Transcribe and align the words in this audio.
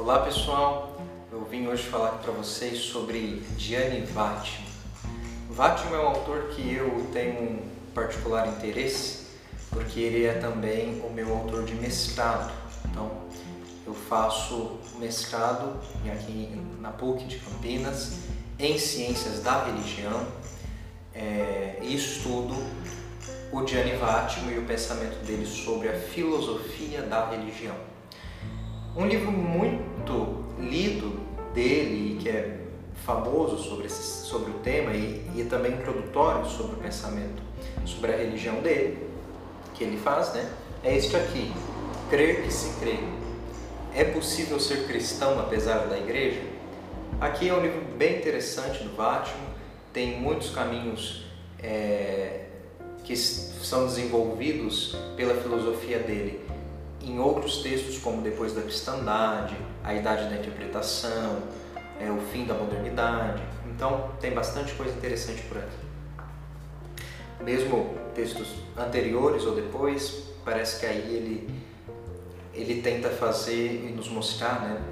Olá 0.00 0.20
pessoal, 0.20 0.98
eu 1.30 1.44
vim 1.44 1.66
hoje 1.66 1.82
falar 1.82 2.12
para 2.12 2.32
vocês 2.32 2.78
sobre 2.78 3.42
Gianni 3.58 4.00
Vattimo. 4.00 4.66
Vattimo 5.50 5.94
é 5.94 5.98
um 5.98 6.06
autor 6.06 6.44
que 6.54 6.72
eu 6.72 7.06
tenho 7.12 7.42
um 7.42 7.68
particular 7.94 8.48
interesse 8.48 9.26
porque 9.68 10.00
ele 10.00 10.24
é 10.24 10.32
também 10.32 11.02
o 11.02 11.10
meu 11.10 11.36
autor 11.36 11.66
de 11.66 11.74
mestrado. 11.74 12.50
Então, 12.86 13.10
eu 13.86 13.92
faço 13.92 14.78
mestrado 14.98 15.78
aqui 16.10 16.58
na 16.80 16.92
PUC 16.92 17.26
de 17.26 17.38
Campinas 17.38 18.20
em 18.58 18.78
Ciências 18.78 19.42
da 19.42 19.64
Religião 19.64 20.26
é, 21.14 21.78
e 21.82 21.94
estudo 21.94 22.54
o 23.52 23.66
Gianni 23.66 23.96
Vattimo 23.96 24.50
e 24.50 24.58
o 24.58 24.62
pensamento 24.62 25.22
dele 25.26 25.44
sobre 25.44 25.90
a 25.90 25.92
filosofia 25.92 27.02
da 27.02 27.28
religião. 27.28 27.99
Um 29.00 29.06
livro 29.06 29.32
muito 29.32 30.44
lido 30.58 31.18
dele, 31.54 32.18
que 32.20 32.28
é 32.28 32.58
famoso 32.96 33.56
sobre, 33.56 33.86
esse, 33.86 34.26
sobre 34.26 34.50
o 34.50 34.54
tema 34.58 34.92
e, 34.92 35.24
e 35.34 35.46
também 35.48 35.72
introdutório 35.72 36.44
sobre 36.44 36.74
o 36.74 36.78
pensamento 36.80 37.42
sobre 37.86 38.12
a 38.12 38.16
religião 38.18 38.60
dele, 38.60 38.98
que 39.72 39.84
ele 39.84 39.96
faz, 39.96 40.34
né? 40.34 40.52
É 40.84 40.94
este 40.94 41.16
aqui: 41.16 41.50
Crer 42.10 42.42
que 42.42 42.52
se 42.52 42.78
crê. 42.78 42.98
É 43.94 44.04
possível 44.04 44.60
ser 44.60 44.86
cristão 44.86 45.40
apesar 45.40 45.86
da 45.86 45.96
igreja? 45.96 46.42
Aqui 47.18 47.48
é 47.48 47.54
um 47.54 47.62
livro 47.62 47.80
bem 47.96 48.18
interessante 48.18 48.84
do 48.84 48.94
Vattimo, 48.94 49.46
tem 49.94 50.20
muitos 50.20 50.50
caminhos 50.50 51.24
é, 51.58 52.48
que 53.02 53.16
são 53.16 53.86
desenvolvidos 53.86 54.94
pela 55.16 55.40
filosofia 55.40 56.00
dele 56.00 56.50
em 57.02 57.18
outros 57.18 57.58
textos, 57.58 57.98
como 57.98 58.22
Depois 58.22 58.52
da 58.52 58.62
Cristandade, 58.62 59.56
A 59.82 59.94
Idade 59.94 60.28
da 60.28 60.36
Interpretação, 60.36 61.42
é, 61.98 62.10
O 62.10 62.20
Fim 62.32 62.44
da 62.44 62.54
Modernidade. 62.54 63.42
Então, 63.66 64.10
tem 64.20 64.32
bastante 64.32 64.74
coisa 64.74 64.92
interessante 64.92 65.42
por 65.42 65.58
aqui. 65.58 65.76
Mesmo 67.42 67.94
textos 68.14 68.48
anteriores 68.76 69.44
ou 69.44 69.54
depois, 69.54 70.24
parece 70.44 70.80
que 70.80 70.86
aí 70.86 71.14
ele, 71.14 71.50
ele 72.52 72.82
tenta 72.82 73.08
fazer 73.08 73.86
e 73.88 73.92
nos 73.92 74.08
mostrar 74.08 74.60
né, 74.60 74.82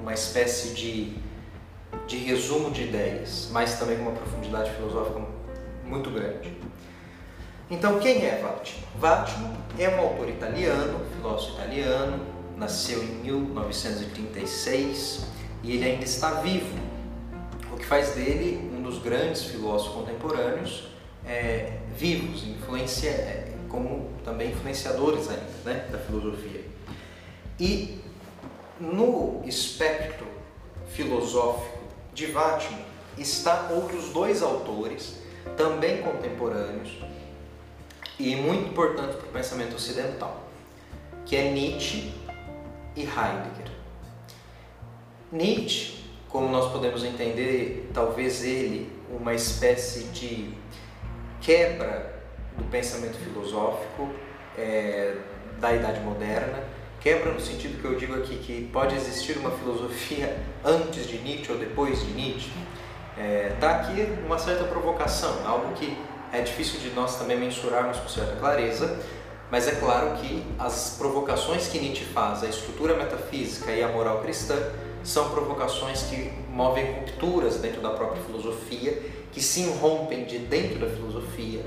uma 0.00 0.14
espécie 0.14 0.74
de, 0.74 1.16
de 2.06 2.18
resumo 2.18 2.70
de 2.70 2.84
ideias, 2.84 3.48
mas 3.50 3.78
também 3.78 3.96
com 3.96 4.04
uma 4.04 4.12
profundidade 4.12 4.70
filosófica 4.70 5.20
muito 5.84 6.10
grande. 6.10 6.56
Então, 7.72 7.98
quem 7.98 8.24
é 8.26 8.36
Vattimo? 8.36 8.86
Vattimo 8.98 9.56
é 9.78 9.88
um 9.88 9.98
autor 9.98 10.28
italiano, 10.28 11.00
filósofo 11.16 11.54
italiano, 11.54 12.20
nasceu 12.54 13.02
em 13.02 13.14
1936 13.22 15.24
e 15.62 15.76
ele 15.76 15.86
ainda 15.86 16.04
está 16.04 16.42
vivo, 16.42 16.76
o 17.72 17.78
que 17.78 17.86
faz 17.86 18.10
dele 18.10 18.70
um 18.76 18.82
dos 18.82 18.98
grandes 18.98 19.44
filósofos 19.44 19.94
contemporâneos 19.94 20.88
é, 21.26 21.78
vivos, 21.96 22.46
influencia, 22.46 23.08
é, 23.08 23.54
como 23.70 24.10
também 24.22 24.50
influenciadores 24.50 25.30
ainda, 25.30 25.46
né, 25.64 25.88
da 25.90 25.96
filosofia. 25.96 26.60
E 27.58 28.02
no 28.78 29.40
espectro 29.46 30.26
filosófico 30.90 31.78
de 32.12 32.26
Vattimo 32.26 32.80
está 33.16 33.70
outros 33.70 34.10
dois 34.10 34.42
autores, 34.42 35.22
também 35.56 36.02
contemporâneos, 36.02 36.98
e 38.22 38.36
muito 38.36 38.70
importante 38.70 39.16
para 39.16 39.26
o 39.26 39.32
pensamento 39.32 39.74
ocidental, 39.74 40.44
que 41.26 41.34
é 41.34 41.50
Nietzsche 41.50 42.14
e 42.94 43.00
Heidegger. 43.00 43.72
Nietzsche, 45.32 46.04
como 46.28 46.48
nós 46.48 46.70
podemos 46.70 47.02
entender, 47.02 47.90
talvez 47.92 48.44
ele 48.44 48.92
uma 49.10 49.34
espécie 49.34 50.04
de 50.04 50.54
quebra 51.40 52.22
do 52.56 52.62
pensamento 52.70 53.18
filosófico 53.18 54.08
é, 54.56 55.16
da 55.58 55.74
Idade 55.74 55.98
Moderna, 56.00 56.62
quebra 57.00 57.32
no 57.32 57.40
sentido 57.40 57.80
que 57.80 57.84
eu 57.84 57.96
digo 57.96 58.14
aqui 58.14 58.36
que 58.36 58.70
pode 58.72 58.94
existir 58.94 59.36
uma 59.36 59.50
filosofia 59.50 60.38
antes 60.64 61.08
de 61.08 61.18
Nietzsche 61.18 61.50
ou 61.50 61.58
depois 61.58 62.00
de 62.00 62.12
Nietzsche. 62.12 62.52
É, 63.18 63.56
tá 63.60 63.80
aqui 63.80 64.06
uma 64.24 64.38
certa 64.38 64.64
provocação, 64.64 65.44
algo 65.44 65.74
que 65.74 65.98
é 66.32 66.40
difícil 66.40 66.80
de 66.80 66.90
nós 66.90 67.18
também 67.18 67.38
mensurarmos 67.38 67.98
com 67.98 68.08
certa 68.08 68.36
clareza, 68.36 68.98
mas 69.50 69.68
é 69.68 69.72
claro 69.72 70.16
que 70.16 70.42
as 70.58 70.96
provocações 70.96 71.68
que 71.68 71.78
Nietzsche 71.78 72.06
faz, 72.06 72.42
a 72.42 72.48
estrutura 72.48 72.96
metafísica 72.96 73.70
e 73.70 73.82
a 73.82 73.88
moral 73.88 74.22
cristã, 74.22 74.56
são 75.04 75.28
provocações 75.30 76.04
que 76.04 76.32
movem 76.48 76.94
rupturas 76.94 77.56
dentro 77.56 77.82
da 77.82 77.90
própria 77.90 78.22
filosofia, 78.22 79.02
que 79.30 79.42
se 79.42 79.62
irrompem 79.62 80.24
de 80.24 80.38
dentro 80.38 80.78
da 80.78 80.86
filosofia 80.86 81.60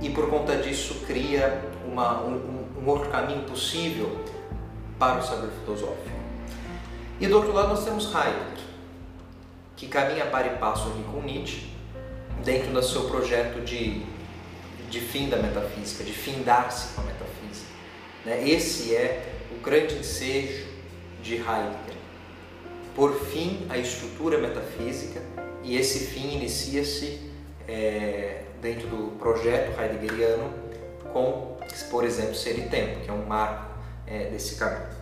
e 0.00 0.10
por 0.10 0.28
conta 0.28 0.56
disso 0.56 1.02
cria 1.06 1.62
uma, 1.86 2.20
um, 2.22 2.66
um 2.82 2.86
outro 2.86 3.08
caminho 3.10 3.44
possível 3.44 4.24
para 4.98 5.20
o 5.20 5.22
saber 5.22 5.48
filosófico. 5.64 6.16
E 7.20 7.26
do 7.26 7.36
outro 7.36 7.52
lado 7.52 7.68
nós 7.68 7.84
temos 7.84 8.06
Heidegger, 8.06 8.64
que 9.76 9.86
caminha 9.86 10.26
para 10.26 10.48
e 10.48 10.56
passo 10.58 10.88
aqui 10.88 11.02
com 11.10 11.22
Nietzsche, 11.22 11.75
dentro 12.44 12.72
do 12.72 12.82
seu 12.82 13.04
projeto 13.04 13.64
de, 13.64 14.04
de 14.90 15.00
fim 15.00 15.28
da 15.28 15.36
metafísica, 15.36 16.04
de 16.04 16.12
findar-se 16.12 16.94
com 16.94 17.02
a 17.02 17.04
metafísica. 17.04 17.70
Né? 18.24 18.48
Esse 18.48 18.94
é 18.94 19.32
o 19.50 19.62
grande 19.62 19.96
ensejo 19.96 20.66
de 21.22 21.34
Heidegger. 21.34 21.96
Por 22.94 23.14
fim, 23.26 23.66
a 23.68 23.76
estrutura 23.76 24.38
metafísica, 24.38 25.20
e 25.62 25.76
esse 25.76 26.06
fim 26.06 26.36
inicia-se 26.36 27.20
é, 27.68 28.42
dentro 28.60 28.88
do 28.88 29.18
projeto 29.18 29.78
heideggeriano 29.80 30.52
com, 31.12 31.56
por 31.90 32.04
exemplo, 32.04 32.34
Ser 32.34 32.58
e 32.58 32.68
Tempo, 32.68 33.00
que 33.00 33.10
é 33.10 33.12
um 33.12 33.26
marco 33.26 33.74
é, 34.06 34.30
desse 34.30 34.56
caminho. 34.56 34.96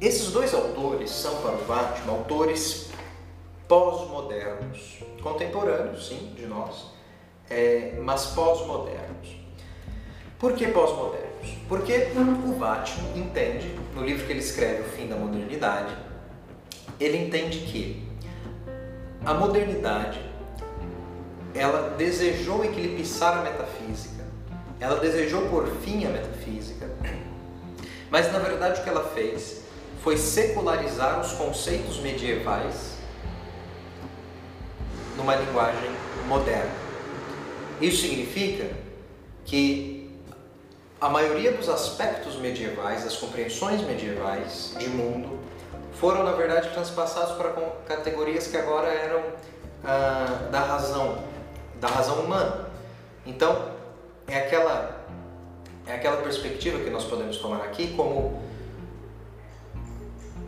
Esses 0.00 0.30
dois 0.32 0.52
autores 0.52 1.10
são, 1.10 1.36
para 1.36 1.52
o 1.52 1.64
Vattimo, 1.64 2.10
autores 2.12 2.90
pós-modernos, 3.66 4.98
contemporâneos, 5.24 6.06
sim, 6.06 6.34
de 6.36 6.46
nós, 6.46 6.92
é, 7.50 7.98
mas 8.02 8.26
pós-modernos. 8.26 9.36
Por 10.38 10.52
que 10.52 10.68
pós-modernos? 10.68 11.24
Porque 11.66 12.08
o 12.46 12.52
Vattimo 12.58 13.16
entende, 13.16 13.74
no 13.94 14.04
livro 14.04 14.26
que 14.26 14.32
ele 14.32 14.40
escreve, 14.40 14.82
O 14.82 14.84
Fim 14.84 15.08
da 15.08 15.16
Modernidade, 15.16 15.96
ele 17.00 17.16
entende 17.16 17.60
que 17.60 18.06
a 19.24 19.32
modernidade 19.32 20.20
ela 21.54 21.94
desejou 21.96 22.64
eclipsar 22.64 23.38
a 23.38 23.42
metafísica, 23.42 24.24
ela 24.78 25.00
desejou 25.00 25.48
por 25.48 25.66
fim 25.66 26.04
a 26.04 26.10
metafísica, 26.10 26.90
mas 28.10 28.30
na 28.30 28.38
verdade 28.38 28.80
o 28.80 28.84
que 28.84 28.90
ela 28.90 29.04
fez 29.08 29.62
foi 30.02 30.16
secularizar 30.18 31.20
os 31.20 31.32
conceitos 31.32 31.98
medievais 32.00 32.93
numa 35.16 35.34
linguagem 35.36 35.90
moderna. 36.26 36.70
Isso 37.80 38.02
significa 38.02 38.70
que 39.44 40.10
a 41.00 41.08
maioria 41.08 41.52
dos 41.52 41.68
aspectos 41.68 42.36
medievais, 42.36 43.04
das 43.04 43.16
compreensões 43.16 43.82
medievais 43.82 44.74
de 44.78 44.88
mundo, 44.88 45.38
foram 45.94 46.24
na 46.24 46.32
verdade 46.32 46.70
transpassados 46.70 47.36
para 47.36 47.50
categorias 47.86 48.46
que 48.46 48.56
agora 48.56 48.88
eram 48.88 49.22
ah, 49.84 50.48
da 50.50 50.60
razão, 50.60 51.18
da 51.80 51.88
razão 51.88 52.20
humana. 52.20 52.70
Então, 53.26 53.70
é 54.26 54.38
aquela 54.38 55.04
é 55.86 55.94
aquela 55.94 56.16
perspectiva 56.22 56.78
que 56.78 56.88
nós 56.88 57.04
podemos 57.04 57.36
tomar 57.36 57.58
aqui 57.58 57.92
como 57.94 58.42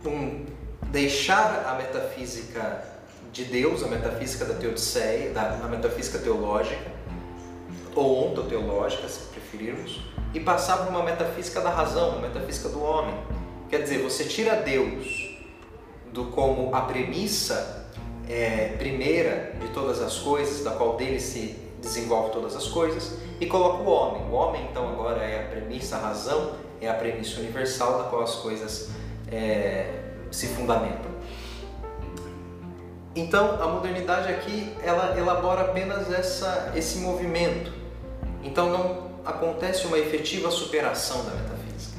um 0.03 0.45
deixar 0.85 1.65
a 1.67 1.75
metafísica 1.75 2.83
de 3.37 3.45
Deus, 3.45 3.83
a 3.83 3.87
metafísica 3.87 4.45
da 4.45 4.55
teodiceia, 4.55 5.31
da, 5.31 5.59
a 5.63 5.67
metafísica 5.67 6.17
teológica, 6.17 6.91
ou 7.93 8.29
ontoteológica, 8.29 9.07
se 9.07 9.19
preferirmos, 9.27 10.01
e 10.33 10.39
passar 10.39 10.77
para 10.77 10.89
uma 10.89 11.03
metafísica 11.03 11.61
da 11.61 11.69
razão, 11.69 12.09
uma 12.09 12.27
metafísica 12.27 12.67
do 12.69 12.81
homem. 12.81 13.13
Quer 13.69 13.83
dizer, 13.83 13.99
você 13.99 14.23
tira 14.23 14.55
Deus 14.55 15.37
do 16.11 16.25
como 16.25 16.73
a 16.73 16.81
premissa 16.81 17.91
é, 18.27 18.75
primeira 18.79 19.53
de 19.61 19.67
todas 19.67 20.01
as 20.01 20.17
coisas, 20.17 20.63
da 20.63 20.71
qual 20.71 20.97
dele 20.97 21.19
se 21.19 21.55
desenvolve 21.79 22.31
todas 22.31 22.55
as 22.55 22.67
coisas, 22.67 23.19
e 23.39 23.45
coloca 23.45 23.83
o 23.83 23.87
homem. 23.87 24.21
O 24.31 24.33
homem, 24.33 24.67
então, 24.71 24.89
agora 24.89 25.23
é 25.23 25.45
a 25.45 25.47
premissa, 25.47 25.97
a 25.97 25.99
razão 25.99 26.55
é 26.81 26.89
a 26.89 26.93
premissa 26.95 27.39
universal 27.39 27.99
da 27.99 28.03
qual 28.05 28.23
as 28.23 28.35
coisas 28.35 28.89
é, 29.31 29.93
se 30.31 30.47
fundamentam. 30.47 31.17
Então, 33.17 33.59
a 33.59 33.67
modernidade 33.67 34.31
aqui, 34.31 34.71
ela 34.83 35.17
elabora 35.17 35.61
apenas 35.61 36.13
essa, 36.13 36.71
esse 36.75 36.99
movimento. 36.99 37.73
Então, 38.43 38.69
não 38.69 39.11
acontece 39.25 39.87
uma 39.87 39.97
efetiva 39.97 40.51
superação 40.51 41.25
da 41.25 41.31
metafísica. 41.31 41.97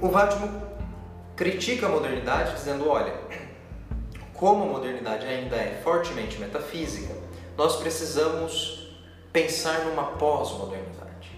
O 0.00 0.08
Vattimo 0.08 0.62
critica 1.34 1.86
a 1.86 1.88
modernidade 1.88 2.54
dizendo, 2.54 2.88
olha, 2.88 3.12
como 4.34 4.62
a 4.62 4.66
modernidade 4.66 5.26
ainda 5.26 5.56
é 5.56 5.80
fortemente 5.82 6.38
metafísica, 6.38 7.12
nós 7.56 7.74
precisamos 7.74 8.94
pensar 9.32 9.84
numa 9.86 10.12
pós-modernidade. 10.12 11.28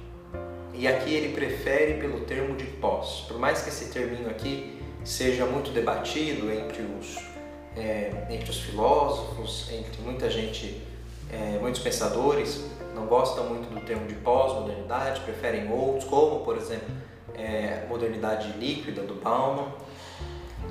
E 0.75 0.87
aqui 0.87 1.15
ele 1.15 1.35
prefere 1.35 1.95
pelo 1.95 2.21
termo 2.27 2.57
de 2.57 2.67
pós. 2.67 3.25
Por 3.27 3.39
mais 3.39 3.63
que 3.63 3.71
esse 3.71 3.87
terminho 3.87 4.29
aqui 4.29 4.83
seja 5.03 5.47
muito 5.47 5.71
debatido 5.71 6.53
entre 6.53 6.83
os, 6.83 7.32
é, 7.77 8.27
entre 8.31 8.51
os 8.51 8.61
filósofos, 8.61 9.71
entre 9.73 10.03
muita 10.03 10.31
gente, 10.31 10.83
é, 11.31 11.59
muitos 11.61 11.81
pensadores, 11.81 12.65
não 12.95 13.07
gostam 13.07 13.45
muito 13.47 13.73
do 13.73 13.81
termo 13.87 14.07
de 14.07 14.15
pós-modernidade, 14.15 15.21
preferem 15.21 15.73
outros, 15.73 16.05
como 16.05 16.41
por 16.41 16.57
exemplo 16.57 16.89
é, 17.35 17.87
modernidade 17.89 18.53
líquida 18.59 19.03
do 19.03 19.15
Bauman, 19.15 19.73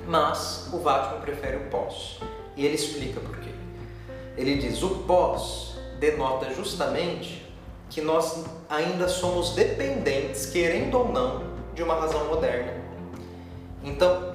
mas 0.06 0.68
o 0.72 0.78
Vatman 0.78 1.20
prefere 1.20 1.56
o 1.56 1.70
pós. 1.70 2.18
E 2.56 2.64
ele 2.64 2.74
explica 2.74 3.20
por 3.20 3.36
quê. 3.38 3.50
Ele 4.36 4.56
diz: 4.56 4.82
o 4.82 4.90
pós 5.00 5.76
denota 5.98 6.52
justamente 6.52 7.42
que 7.88 8.00
nós 8.00 8.44
ainda 8.68 9.08
somos 9.08 9.54
dependentes, 9.54 10.46
querendo 10.46 10.98
ou 10.98 11.08
não, 11.08 11.42
de 11.74 11.82
uma 11.82 11.94
razão 11.94 12.26
moderna. 12.26 12.72
Então, 13.84 14.31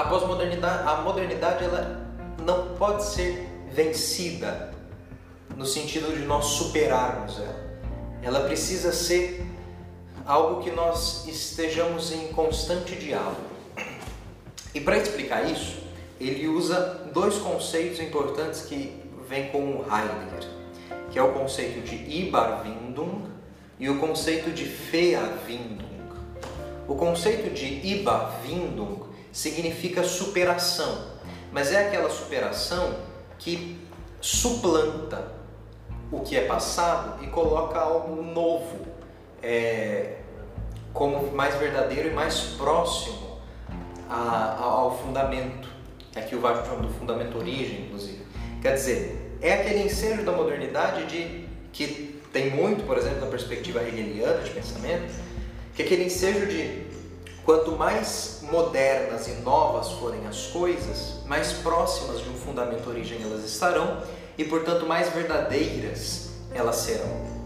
a 0.00 0.04
pós-modernidade, 0.04 0.88
a 0.88 0.96
modernidade 1.02 1.64
ela 1.64 2.06
não 2.44 2.74
pode 2.76 3.04
ser 3.04 3.48
vencida 3.70 4.72
no 5.56 5.66
sentido 5.66 6.16
de 6.16 6.24
nós 6.24 6.46
superarmos 6.46 7.38
ela. 7.38 7.70
Ela 8.22 8.40
precisa 8.40 8.92
ser 8.92 9.46
algo 10.24 10.62
que 10.62 10.70
nós 10.70 11.26
estejamos 11.26 12.12
em 12.12 12.28
constante 12.28 12.94
diálogo. 12.96 13.50
E 14.74 14.80
para 14.80 14.96
explicar 14.96 15.50
isso, 15.50 15.78
ele 16.18 16.48
usa 16.48 17.08
dois 17.12 17.36
conceitos 17.36 18.00
importantes 18.00 18.62
que 18.62 19.02
vêm 19.28 19.48
com 19.48 19.58
o 19.58 19.84
Heidegger 19.84 20.60
que 21.10 21.18
é 21.18 21.22
o 21.22 21.32
conceito 21.32 21.80
de 21.80 21.96
Ibarvindung 21.96 23.24
e 23.78 23.90
o 23.90 23.98
conceito 23.98 24.50
de 24.52 24.64
Feavindung. 24.64 25.90
O 26.86 26.94
conceito 26.94 27.52
de 27.52 27.84
Ibarvindung 27.84 29.09
significa 29.32 30.02
superação, 30.02 31.06
mas 31.52 31.72
é 31.72 31.86
aquela 31.86 32.10
superação 32.10 32.96
que 33.38 33.80
suplanta 34.20 35.32
o 36.10 36.20
que 36.20 36.36
é 36.36 36.44
passado 36.46 37.22
e 37.24 37.28
coloca 37.28 37.78
algo 37.78 38.22
novo 38.22 38.86
é, 39.42 40.16
como 40.92 41.34
mais 41.34 41.54
verdadeiro 41.54 42.08
e 42.08 42.12
mais 42.12 42.40
próximo 42.58 43.38
a, 44.08 44.56
a, 44.58 44.64
ao 44.64 44.98
fundamento. 44.98 45.68
Aqui 46.14 46.34
o 46.34 46.40
Vasco 46.40 46.66
chama 46.66 46.82
do 46.82 46.92
fundamento 46.92 47.38
origem, 47.38 47.86
inclusive. 47.86 48.26
Quer 48.60 48.74
dizer, 48.74 49.36
é 49.40 49.54
aquele 49.54 49.84
ensejo 49.84 50.24
da 50.24 50.32
modernidade 50.32 51.06
de 51.06 51.48
que 51.72 52.20
tem 52.32 52.50
muito, 52.50 52.84
por 52.84 52.98
exemplo, 52.98 53.20
na 53.20 53.26
perspectiva 53.26 53.82
hegeliana 53.82 54.42
de 54.42 54.50
pensamento, 54.50 55.12
que 55.74 55.82
é 55.82 55.84
aquele 55.84 56.04
ensejo 56.04 56.46
de 56.46 56.89
quanto 57.44 57.72
mais 57.72 58.40
modernas 58.42 59.28
e 59.28 59.32
novas 59.42 59.90
forem 59.92 60.26
as 60.26 60.46
coisas, 60.46 61.16
mais 61.26 61.52
próximas 61.52 62.20
de 62.20 62.28
um 62.28 62.34
fundamento 62.34 62.88
origem 62.88 63.22
elas 63.22 63.44
estarão 63.44 64.02
e, 64.36 64.44
portanto, 64.44 64.86
mais 64.86 65.08
verdadeiras 65.10 66.30
elas 66.52 66.76
serão. 66.76 67.40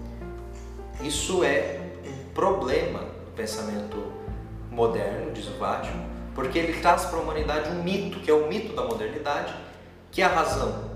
Isso 1.03 1.45
é 1.45 1.81
um 2.05 2.33
problema 2.33 3.01
do 3.01 3.33
pensamento 3.35 4.13
moderno, 4.71 5.33
diz 5.33 5.47
o 5.49 5.59
Vátimo, 5.59 6.05
porque 6.35 6.59
ele 6.59 6.81
traz 6.81 7.05
para 7.05 7.19
a 7.19 7.23
humanidade 7.23 7.71
um 7.71 7.83
mito, 7.83 8.21
que 8.21 8.31
é 8.31 8.35
o 8.35 8.49
mito 8.49 8.75
da 8.75 8.85
modernidade, 8.85 9.55
que 10.11 10.23
a 10.23 10.29
razão 10.29 10.95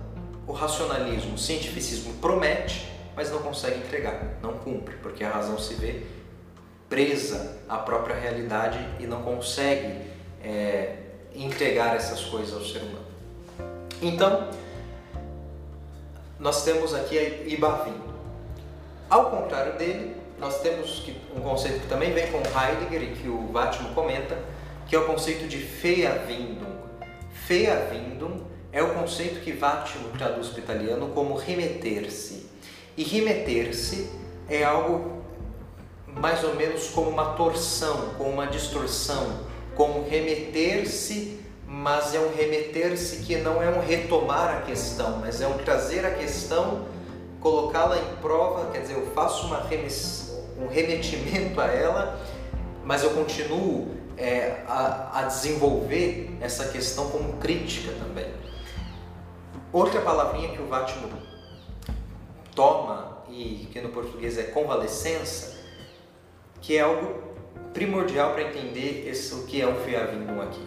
o 0.48 0.52
racionalismo, 0.52 1.34
o 1.34 1.38
cientificismo 1.38 2.14
promete, 2.14 2.90
mas 3.14 3.30
não 3.30 3.38
consegue 3.40 3.78
entregar, 3.80 4.38
não 4.42 4.54
cumpre, 4.54 4.96
porque 5.02 5.22
a 5.22 5.30
razão 5.30 5.58
se 5.58 5.74
vê 5.74 6.06
presa 6.88 7.58
à 7.68 7.78
própria 7.78 8.16
realidade 8.16 8.78
e 8.98 9.06
não 9.06 9.22
consegue 9.22 10.00
é, 10.42 10.96
entregar 11.34 11.96
essas 11.96 12.22
coisas 12.24 12.54
ao 12.54 12.64
ser 12.64 12.78
humano. 12.78 13.06
Então, 14.00 14.48
nós 16.38 16.64
temos 16.64 16.94
aqui 16.94 17.18
a 17.18 17.22
Ibavin. 17.46 18.00
Ao 19.10 19.30
contrário 19.30 19.76
dele, 19.76 20.16
nós 20.38 20.60
temos 20.60 21.04
um 21.34 21.40
conceito 21.40 21.80
que 21.80 21.88
também 21.88 22.12
vem 22.12 22.30
com 22.30 22.38
Heidegger 22.38 23.02
e 23.02 23.16
que 23.16 23.28
o 23.28 23.48
Vatimo 23.52 23.92
comenta, 23.94 24.38
que 24.86 24.94
é 24.94 24.98
o 24.98 25.06
conceito 25.06 25.48
de 25.48 25.58
Feavindung. 25.58 26.78
Feavindung 27.46 28.44
é 28.72 28.82
o 28.82 28.94
conceito 28.94 29.40
que 29.40 29.52
Vattimo 29.52 30.10
traduz 30.16 30.48
para 30.48 30.60
o 30.60 30.62
italiano 30.62 31.08
como 31.08 31.34
remeter-se. 31.34 32.46
E 32.96 33.02
remeter-se 33.02 34.10
é 34.48 34.62
algo 34.62 35.17
mais 36.20 36.42
ou 36.42 36.54
menos 36.54 36.88
como 36.88 37.10
uma 37.10 37.32
torção, 37.34 38.10
como 38.16 38.30
uma 38.30 38.46
distorção, 38.46 39.40
como 39.74 40.08
remeter-se, 40.08 41.38
mas 41.66 42.14
é 42.14 42.18
um 42.18 42.34
remeter-se 42.34 43.18
que 43.18 43.36
não 43.36 43.62
é 43.62 43.68
um 43.68 43.80
retomar 43.80 44.58
a 44.58 44.60
questão, 44.62 45.18
mas 45.18 45.40
é 45.40 45.46
um 45.46 45.58
trazer 45.58 46.04
a 46.04 46.10
questão, 46.10 46.86
colocá-la 47.40 47.98
em 47.98 48.16
prova, 48.20 48.70
quer 48.72 48.80
dizer, 48.80 48.94
eu 48.94 49.06
faço 49.14 49.46
uma 49.46 49.64
um 50.60 50.66
remetimento 50.66 51.60
a 51.60 51.66
ela, 51.66 52.20
mas 52.84 53.04
eu 53.04 53.10
continuo 53.10 53.94
é, 54.16 54.62
a, 54.66 55.20
a 55.20 55.22
desenvolver 55.22 56.36
essa 56.40 56.68
questão 56.68 57.10
como 57.10 57.34
crítica 57.34 57.92
também. 57.92 58.26
Outra 59.72 60.00
palavrinha 60.00 60.48
que 60.48 60.60
o 60.60 60.66
Vatimo 60.66 61.08
toma, 62.54 63.18
e 63.30 63.68
que 63.70 63.80
no 63.80 63.90
português 63.90 64.38
é 64.38 64.44
convalescença, 64.44 65.57
que 66.60 66.76
é 66.76 66.80
algo 66.80 67.22
primordial 67.72 68.32
para 68.32 68.42
entender 68.42 69.08
esse, 69.08 69.34
o 69.34 69.44
que 69.44 69.60
é 69.60 69.66
um 69.66 69.76
fiavindum 69.76 70.40
aqui. 70.42 70.66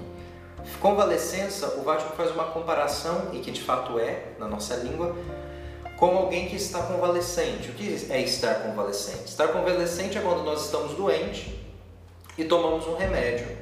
Convalescença, 0.80 1.80
o 1.80 1.84
Vatimo 1.84 2.12
faz 2.12 2.32
uma 2.32 2.46
comparação, 2.46 3.30
e 3.34 3.40
que 3.40 3.52
de 3.52 3.62
fato 3.62 4.00
é, 4.00 4.34
na 4.40 4.48
nossa 4.48 4.76
língua, 4.76 5.16
com 5.98 6.18
alguém 6.18 6.48
que 6.48 6.56
está 6.56 6.82
convalescente. 6.84 7.70
O 7.70 7.74
que 7.74 8.08
é 8.10 8.22
estar 8.22 8.56
convalescente? 8.64 9.26
Estar 9.26 9.50
convalescente 9.50 10.18
é 10.18 10.22
quando 10.22 10.44
nós 10.44 10.66
estamos 10.66 10.94
doentes 10.96 11.54
e 12.38 12.44
tomamos 12.44 12.88
um 12.88 12.96
remédio 12.96 13.62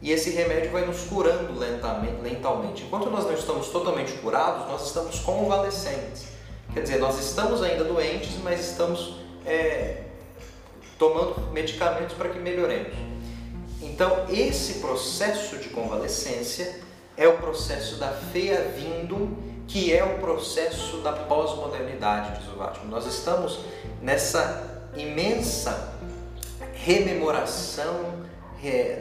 e 0.00 0.12
esse 0.12 0.30
remédio 0.30 0.70
vai 0.70 0.86
nos 0.86 1.00
curando 1.02 1.58
lentamente, 1.58 2.20
lentamente. 2.22 2.84
Enquanto 2.84 3.10
nós 3.10 3.24
não 3.24 3.34
estamos 3.34 3.68
totalmente 3.68 4.12
curados, 4.18 4.68
nós 4.68 4.86
estamos 4.86 5.18
convalescentes. 5.20 6.28
Quer 6.72 6.82
dizer, 6.82 6.98
nós 6.98 7.18
estamos 7.18 7.62
ainda 7.62 7.82
doentes, 7.82 8.36
mas 8.44 8.60
estamos 8.60 9.16
é, 9.44 10.04
tomando 10.98 11.50
medicamentos 11.52 12.14
para 12.16 12.28
que 12.28 12.38
melhoremos. 12.38 12.94
Então, 13.80 14.26
esse 14.28 14.80
processo 14.80 15.56
de 15.58 15.68
convalescência 15.68 16.80
é 17.16 17.28
o 17.28 17.38
processo 17.38 17.96
da 17.96 18.08
feia 18.08 18.72
vindo, 18.76 19.36
que 19.66 19.92
é 19.94 20.02
o 20.02 20.18
processo 20.18 20.98
da 20.98 21.12
pós-modernidade, 21.12 22.40
diz 22.40 22.52
o 22.52 22.56
Vatman. 22.56 22.90
Nós 22.90 23.06
estamos 23.06 23.60
nessa 24.02 24.88
imensa 24.96 25.94
rememoração 26.74 28.18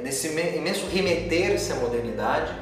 nesse 0.03 0.27
imenso 0.27 0.85
remeter-se 0.87 1.71
à 1.71 1.75
modernidade, 1.77 2.53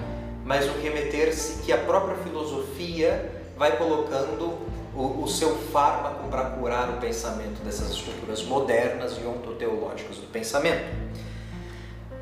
mas 0.45 0.65
um 0.65 0.81
remeter-se 0.81 1.61
que 1.63 1.73
a 1.73 1.77
própria 1.77 2.15
filosofia 2.17 3.31
vai 3.57 3.77
colocando 3.77 4.57
o, 4.95 5.23
o 5.23 5.27
seu 5.27 5.55
fármaco 5.55 6.27
para 6.29 6.45
curar 6.51 6.89
o 6.89 6.97
pensamento 6.97 7.63
dessas 7.63 7.91
estruturas 7.91 8.43
modernas 8.43 9.17
e 9.21 9.25
ontoteológicas 9.25 10.17
do 10.17 10.27
pensamento. 10.27 10.85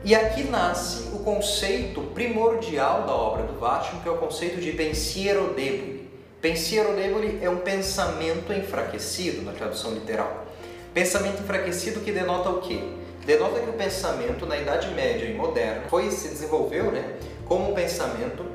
E 0.04 0.14
aqui 0.14 0.44
nasce 0.44 1.10
o 1.14 1.20
conceito 1.20 2.02
primordial 2.14 3.04
da 3.04 3.14
obra 3.14 3.44
do 3.44 3.60
Vatican, 3.60 4.00
que 4.00 4.10
é 4.10 4.12
o 4.12 4.18
conceito 4.18 4.60
de 4.60 4.72
pensiero 4.74 5.54
deboli. 5.54 6.10
Pensiero 6.42 6.94
deboli 6.94 7.40
é 7.42 7.50
um 7.50 7.60
pensamento 7.60 8.52
enfraquecido, 8.52 9.42
na 9.44 9.54
tradução 9.54 9.94
literal. 9.94 10.46
Pensamento 10.94 11.42
enfraquecido 11.42 12.02
que 12.02 12.12
denota 12.12 12.50
o 12.50 12.62
quê? 12.62 12.82
denota 13.26 13.60
que 13.60 13.70
o 13.70 13.74
pensamento 13.74 14.46
na 14.46 14.58
Idade 14.58 14.90
Média 14.94 15.26
e 15.26 15.34
moderna 15.34 15.84
foi 15.90 16.12
se 16.12 16.28
desenvolveu, 16.28 16.92
né, 16.92 17.18
como 17.46 17.72
um 17.72 17.74
pensamento 17.74 18.46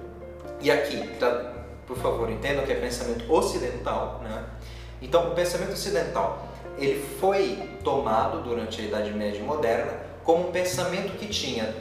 e 0.61 0.71
aqui, 0.71 1.09
por 1.89 1.97
favor, 1.97 2.31
entendam 2.31 2.65
que 2.67 2.73
é 2.73 2.75
pensamento 2.75 3.33
ocidental, 3.33 4.21
né? 4.23 4.45
Então, 5.01 5.33
o 5.33 5.35
pensamento 5.35 5.73
ocidental 5.73 6.47
ele 6.77 7.03
foi 7.19 7.79
tomado 7.83 8.43
durante 8.43 8.81
a 8.81 8.85
Idade 8.85 9.11
Média 9.13 9.39
e 9.39 9.43
moderna 9.43 9.93
como 10.23 10.49
um 10.49 10.53
pensamento 10.53 11.17
que 11.17 11.27
tinha 11.27 11.75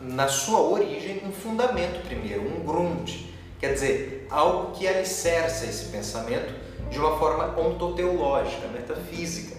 na 0.00 0.28
sua 0.28 0.60
origem 0.60 1.20
um 1.26 1.32
fundamento 1.32 2.06
primeiro, 2.06 2.42
um 2.42 2.64
grund, 2.64 3.26
quer 3.58 3.72
dizer, 3.74 4.26
algo 4.30 4.70
que 4.72 4.86
alicerça 4.86 5.66
esse 5.66 5.86
pensamento 5.86 6.54
de 6.88 6.98
uma 6.98 7.18
forma 7.18 7.58
ontoteológica, 7.60 8.68
metafísica 8.68 9.56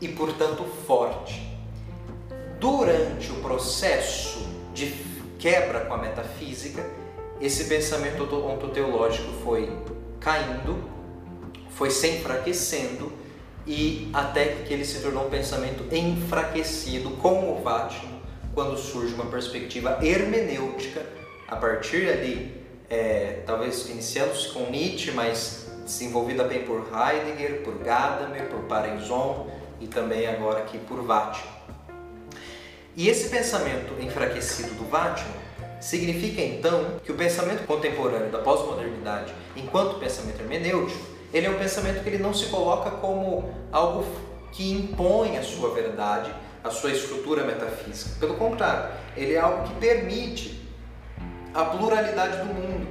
e, 0.00 0.08
portanto, 0.08 0.64
forte 0.86 1.48
durante 2.60 3.32
o 3.32 3.36
processo 3.36 4.46
de 4.74 4.86
quebra 5.38 5.86
com 5.86 5.94
a 5.94 5.98
metafísica, 5.98 6.86
esse 7.40 7.64
pensamento 7.64 8.24
ontoteológico 8.24 9.32
foi 9.42 9.70
caindo, 10.20 10.78
foi 11.70 11.90
se 11.90 12.08
enfraquecendo 12.08 13.12
e 13.66 14.10
até 14.12 14.44
que 14.66 14.74
ele 14.74 14.84
se 14.84 15.00
tornou 15.00 15.26
um 15.26 15.30
pensamento 15.30 15.84
enfraquecido 15.94 17.10
com 17.12 17.50
o 17.50 17.62
Vátimo, 17.62 18.20
quando 18.54 18.76
surge 18.76 19.14
uma 19.14 19.26
perspectiva 19.26 19.98
hermenêutica 20.02 21.06
a 21.48 21.56
partir 21.56 22.08
ali, 22.08 22.60
é, 22.88 23.42
talvez 23.46 23.88
iniciando-se 23.88 24.48
com 24.50 24.70
Nietzsche, 24.70 25.12
mas 25.12 25.70
desenvolvida 25.84 26.44
bem 26.44 26.64
por 26.64 26.88
Heidegger, 26.92 27.62
por 27.62 27.78
Gadamer, 27.78 28.48
por 28.48 28.60
Parenzon 28.64 29.48
e 29.80 29.86
também 29.86 30.26
agora 30.26 30.58
aqui 30.60 30.78
por 30.78 31.02
Vátimo. 31.02 31.50
E 32.96 33.08
esse 33.08 33.28
pensamento 33.28 33.94
enfraquecido 34.00 34.74
do 34.74 34.84
Vátimo 34.84 35.32
significa 35.80 36.42
então 36.42 37.00
que 37.02 37.10
o 37.10 37.14
pensamento 37.14 37.66
contemporâneo 37.66 38.30
da 38.30 38.38
pós-modernidade, 38.38 39.32
enquanto 39.56 39.98
pensamento 39.98 40.40
hermenêutico, 40.40 41.00
ele 41.32 41.46
é 41.46 41.50
um 41.50 41.58
pensamento 41.58 42.02
que 42.02 42.08
ele 42.08 42.22
não 42.22 42.34
se 42.34 42.46
coloca 42.46 42.90
como 42.90 43.54
algo 43.72 44.04
que 44.52 44.70
impõe 44.72 45.38
a 45.38 45.42
sua 45.42 45.72
verdade, 45.72 46.32
a 46.62 46.70
sua 46.70 46.90
estrutura 46.90 47.44
metafísica. 47.44 48.16
Pelo 48.18 48.34
contrário, 48.34 48.90
ele 49.16 49.34
é 49.34 49.38
algo 49.38 49.68
que 49.68 49.74
permite 49.74 50.60
a 51.54 51.64
pluralidade 51.64 52.38
do 52.38 52.46
mundo, 52.46 52.86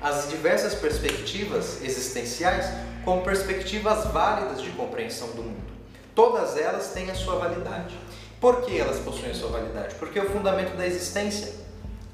as 0.00 0.28
diversas 0.28 0.74
perspectivas 0.74 1.82
existenciais 1.82 2.66
como 3.04 3.22
perspectivas 3.22 4.06
válidas 4.06 4.60
de 4.60 4.70
compreensão 4.70 5.28
do 5.28 5.42
mundo. 5.42 5.72
Todas 6.14 6.56
elas 6.56 6.92
têm 6.92 7.10
a 7.10 7.14
sua 7.14 7.36
validade. 7.36 7.94
Por 8.40 8.62
que 8.62 8.78
elas 8.78 8.98
possuem 8.98 9.30
a 9.30 9.34
sua 9.34 9.48
validade? 9.48 9.94
Porque 9.94 10.18
o 10.18 10.30
fundamento 10.30 10.76
da 10.76 10.86
existência 10.86 11.63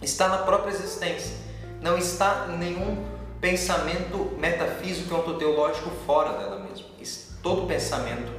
está 0.02 0.28
na 0.28 0.38
própria 0.38 0.70
existência, 0.70 1.36
não 1.80 1.96
está 1.96 2.48
em 2.50 2.58
nenhum 2.58 3.04
pensamento 3.40 4.36
metafísico 4.38 5.14
e 5.14 5.16
ontoteológico 5.16 5.90
fora 6.04 6.38
dela 6.38 6.58
mesma. 6.58 6.90
Todo 7.42 7.66
pensamento 7.66 8.30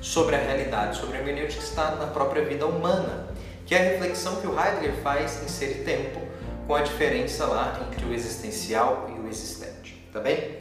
sobre 0.00 0.36
a 0.36 0.38
realidade, 0.38 0.96
sobre 0.96 1.16
a 1.16 1.20
hermenêutica 1.20 1.60
está 1.60 1.96
na 1.96 2.06
própria 2.06 2.44
vida 2.44 2.66
humana, 2.66 3.28
que 3.66 3.74
é 3.74 3.78
a 3.78 3.92
reflexão 3.92 4.36
que 4.36 4.46
o 4.46 4.52
Heidegger 4.56 4.94
faz 5.02 5.42
em 5.42 5.48
Ser 5.48 5.80
e 5.80 5.84
Tempo, 5.84 6.20
com 6.66 6.74
a 6.74 6.82
diferença 6.82 7.46
lá 7.46 7.80
entre 7.84 8.04
o 8.04 8.14
existencial 8.14 9.10
e 9.10 9.20
o 9.20 9.28
existente, 9.28 10.08
tá 10.12 10.20
bem? 10.20 10.58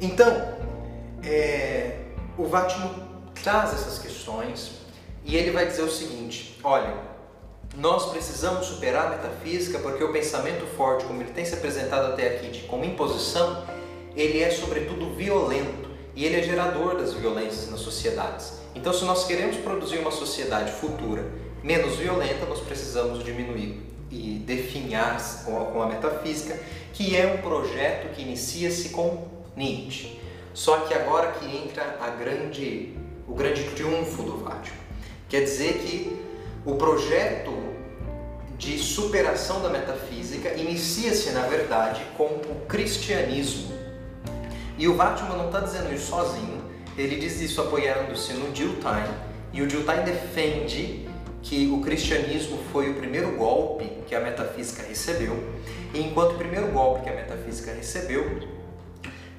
Então, 0.00 0.58
é, 1.22 2.00
o 2.36 2.46
Vátimo 2.46 3.22
traz 3.42 3.72
essas 3.72 3.98
questões 3.98 4.80
e 5.24 5.36
ele 5.36 5.52
vai 5.52 5.66
dizer 5.66 5.82
o 5.82 5.90
seguinte: 5.90 6.58
olha, 6.64 6.94
nós 7.76 8.10
precisamos 8.10 8.66
superar 8.66 9.06
a 9.06 9.10
metafísica 9.10 9.78
porque 9.78 10.02
o 10.02 10.12
pensamento 10.12 10.66
forte, 10.76 11.04
como 11.04 11.22
ele 11.22 11.30
tem 11.30 11.44
se 11.44 11.54
apresentado 11.54 12.12
até 12.12 12.36
aqui 12.36 12.48
de, 12.48 12.60
como 12.62 12.84
imposição, 12.84 13.64
ele 14.16 14.42
é 14.42 14.50
sobretudo 14.50 15.14
violento 15.14 15.88
e 16.14 16.24
ele 16.24 16.36
é 16.36 16.42
gerador 16.42 16.96
das 16.96 17.14
violências 17.14 17.70
nas 17.70 17.80
sociedades. 17.80 18.60
Então, 18.74 18.92
se 18.92 19.04
nós 19.04 19.24
queremos 19.24 19.56
produzir 19.56 19.98
uma 19.98 20.10
sociedade 20.10 20.72
futura 20.72 21.24
menos 21.62 21.96
violenta, 21.96 22.46
nós 22.46 22.60
precisamos 22.60 23.22
diminuir 23.24 23.86
e 24.10 24.42
definhar 24.44 25.18
com 25.44 25.80
a 25.82 25.86
metafísica, 25.86 26.58
que 26.92 27.16
é 27.16 27.26
um 27.32 27.38
projeto 27.38 28.12
que 28.14 28.22
inicia-se 28.22 28.88
com 28.88 29.28
Nietzsche. 29.56 30.18
Só 30.52 30.78
que 30.80 30.94
agora 30.94 31.32
que 31.32 31.56
entra 31.56 31.96
a 32.00 32.08
grande, 32.08 32.96
o 33.28 33.34
grande 33.34 33.62
triunfo 33.70 34.24
do 34.24 34.38
Vátimo. 34.38 34.76
Quer 35.28 35.42
dizer 35.42 35.74
que 35.74 36.20
o 36.64 36.74
projeto 36.74 37.52
de 38.58 38.78
superação 38.78 39.62
da 39.62 39.70
metafísica 39.70 40.52
inicia-se, 40.54 41.30
na 41.30 41.42
verdade, 41.42 42.02
com 42.16 42.24
o 42.24 42.66
cristianismo. 42.68 43.72
E 44.76 44.86
o 44.86 44.94
Vátimo 44.94 45.34
não 45.34 45.46
está 45.46 45.60
dizendo 45.60 45.92
isso 45.94 46.08
sozinho, 46.08 46.62
ele 46.96 47.16
diz 47.16 47.40
isso 47.40 47.60
apoiando-se 47.60 48.34
no 48.34 48.52
Dilthey, 48.52 49.04
e 49.52 49.62
o 49.62 49.66
Dilthey 49.66 50.02
defende 50.02 51.08
que 51.42 51.70
o 51.72 51.80
cristianismo 51.80 52.58
foi 52.70 52.90
o 52.90 52.94
primeiro 52.94 53.34
golpe 53.36 53.90
que 54.06 54.14
a 54.14 54.20
metafísica 54.20 54.82
recebeu, 54.82 55.42
e 55.94 56.00
enquanto 56.00 56.32
o 56.32 56.38
primeiro 56.38 56.68
golpe 56.68 57.04
que 57.04 57.08
a 57.08 57.14
metafísica 57.14 57.72
recebeu, 57.72 58.46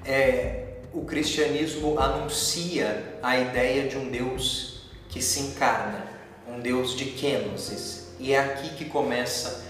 é, 0.04 0.78
o 0.94 1.06
cristianismo 1.06 2.00
anuncia 2.00 3.18
a 3.22 3.38
ideia 3.38 3.88
de 3.88 3.98
um 3.98 4.10
Deus 4.10 4.90
que 5.10 5.22
se 5.22 5.42
encarna, 5.42 6.11
um 6.52 6.60
Deus 6.60 6.96
de 6.96 7.06
kenosis. 7.06 8.08
E 8.20 8.34
é 8.34 8.40
aqui 8.40 8.70
que 8.76 8.86
começa 8.86 9.66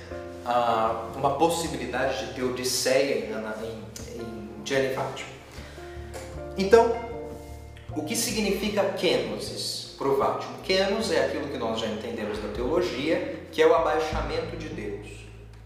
ah, 0.46 1.08
uma 1.16 1.36
possibilidade 1.38 2.28
de 2.28 2.34
teodiceia 2.34 3.26
em, 3.26 3.32
em, 3.32 4.22
em 4.22 4.66
Gianni 4.66 4.96
Então, 6.58 6.96
o 7.96 8.04
que 8.04 8.16
significa 8.16 8.84
kenosis 8.84 9.82
Vátimo? 10.18 10.58
Kenos 10.64 11.12
é 11.12 11.26
aquilo 11.26 11.48
que 11.48 11.58
nós 11.58 11.80
já 11.80 11.86
entendemos 11.86 12.40
da 12.40 12.48
teologia, 12.50 13.40
que 13.52 13.62
é 13.62 13.68
o 13.68 13.76
abaixamento 13.76 14.58
de 14.58 14.70
Deus. 14.70 15.08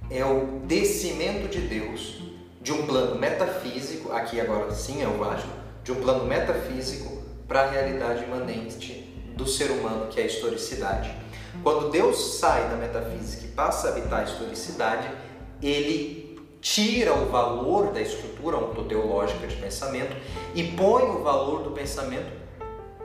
É 0.10 0.25
o 0.25 0.60
descimento 0.65 1.48
de 1.48 1.62
Deus 1.62 2.22
de 2.62 2.74
um 2.74 2.86
plano 2.86 3.17
metafísico, 3.17 4.12
aqui 4.12 4.41
agora 4.41 4.74
sim 4.74 5.01
é 5.01 5.07
o 5.07 5.17
Vátimo, 5.17 5.53
de 5.84 5.91
um 5.91 5.95
plano 5.95 6.25
metafísico 6.25 7.24
para 7.48 7.62
a 7.62 7.72
realidade 7.72 8.24
imanente 8.24 9.04
do 9.35 9.47
ser 9.47 9.71
humano, 9.71 10.07
que 10.07 10.19
é 10.19 10.23
a 10.23 10.27
historicidade. 10.27 11.13
Quando 11.63 11.89
Deus 11.89 12.37
sai 12.39 12.69
da 12.69 12.75
metafísica 12.75 13.45
e 13.45 13.49
passa 13.49 13.87
a 13.87 13.91
habitar 13.91 14.21
a 14.21 14.23
historicidade, 14.23 15.09
ele 15.61 16.39
tira 16.61 17.13
o 17.13 17.27
valor 17.27 17.91
da 17.91 18.01
estrutura 18.01 18.57
ontoteológica 18.57 19.45
de 19.47 19.55
pensamento 19.55 20.15
e 20.53 20.63
põe 20.63 21.03
o 21.03 21.23
valor 21.23 21.63
do 21.63 21.71
pensamento 21.71 22.31